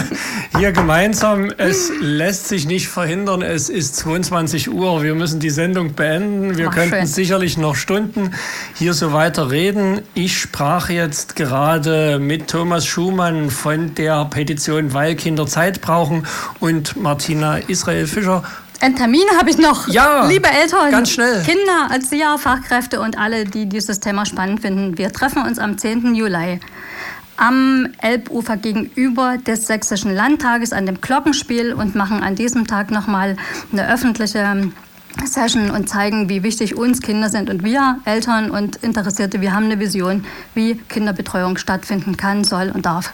hier 0.58 0.72
gemeinsam. 0.72 1.50
Es 1.56 1.90
lässt 2.00 2.48
sich 2.48 2.66
nicht 2.66 2.88
verhindern. 2.88 3.42
Es 3.42 3.68
ist 3.68 3.96
22 3.96 4.70
Uhr. 4.70 5.02
Wir 5.02 5.14
müssen 5.14 5.40
die 5.40 5.50
Sendung 5.50 5.94
beenden. 5.94 6.56
Wir 6.56 6.68
Ach, 6.68 6.74
könnten 6.74 6.96
schön. 6.96 7.06
sicherlich 7.06 7.58
noch 7.58 7.76
Stunden 7.76 8.32
hier 8.74 8.94
so 8.94 9.12
weiter 9.12 9.50
reden. 9.50 10.02
Ich 10.14 10.38
sprach 10.38 10.90
jetzt 10.90 11.36
gerade 11.36 12.18
mit 12.18 12.48
Thomas 12.48 12.86
Schumann 12.86 13.50
von 13.50 13.94
der 13.94 14.24
Petition 14.26 14.92
Weil 14.94 15.14
Kinder 15.14 15.46
Zeit 15.46 15.80
brauchen 15.80 16.26
und 16.60 16.96
Martina 16.96 17.58
Israel 17.58 18.06
Fischer 18.06 18.42
ein 18.80 18.96
Termin 18.96 19.24
habe 19.38 19.50
ich 19.50 19.58
noch. 19.58 19.88
Ja. 19.88 20.26
Liebe 20.26 20.48
Eltern, 20.48 20.90
ganz 20.90 21.10
schnell. 21.10 21.42
Kinder, 21.42 21.88
Erzieher, 21.90 22.38
Fachkräfte 22.38 23.00
und 23.00 23.18
alle, 23.18 23.44
die 23.44 23.66
dieses 23.66 24.00
Thema 24.00 24.26
spannend 24.26 24.60
finden. 24.60 24.98
Wir 24.98 25.12
treffen 25.12 25.42
uns 25.42 25.58
am 25.58 25.78
10. 25.78 26.14
Juli 26.14 26.60
am 27.38 27.88
Elbufer 28.02 28.56
gegenüber 28.56 29.38
des 29.38 29.68
Sächsischen 29.68 30.12
Landtages 30.12 30.72
an 30.72 30.86
dem 30.86 31.00
Glockenspiel 31.00 31.72
und 31.72 31.94
machen 31.94 32.22
an 32.22 32.34
diesem 32.34 32.66
Tag 32.66 32.90
nochmal 32.90 33.36
eine 33.70 33.88
öffentliche 33.88 34.72
Session 35.24 35.70
und 35.70 35.88
zeigen, 35.88 36.28
wie 36.28 36.42
wichtig 36.42 36.76
uns 36.76 37.00
Kinder 37.00 37.28
sind. 37.28 37.48
Und 37.48 37.64
wir, 37.64 38.00
Eltern 38.04 38.50
und 38.50 38.76
Interessierte, 38.76 39.40
wir 39.40 39.54
haben 39.54 39.66
eine 39.66 39.78
Vision, 39.78 40.24
wie 40.54 40.74
Kinderbetreuung 40.74 41.58
stattfinden 41.58 42.16
kann, 42.16 42.44
soll 42.44 42.70
und 42.74 42.86
darf. 42.86 43.12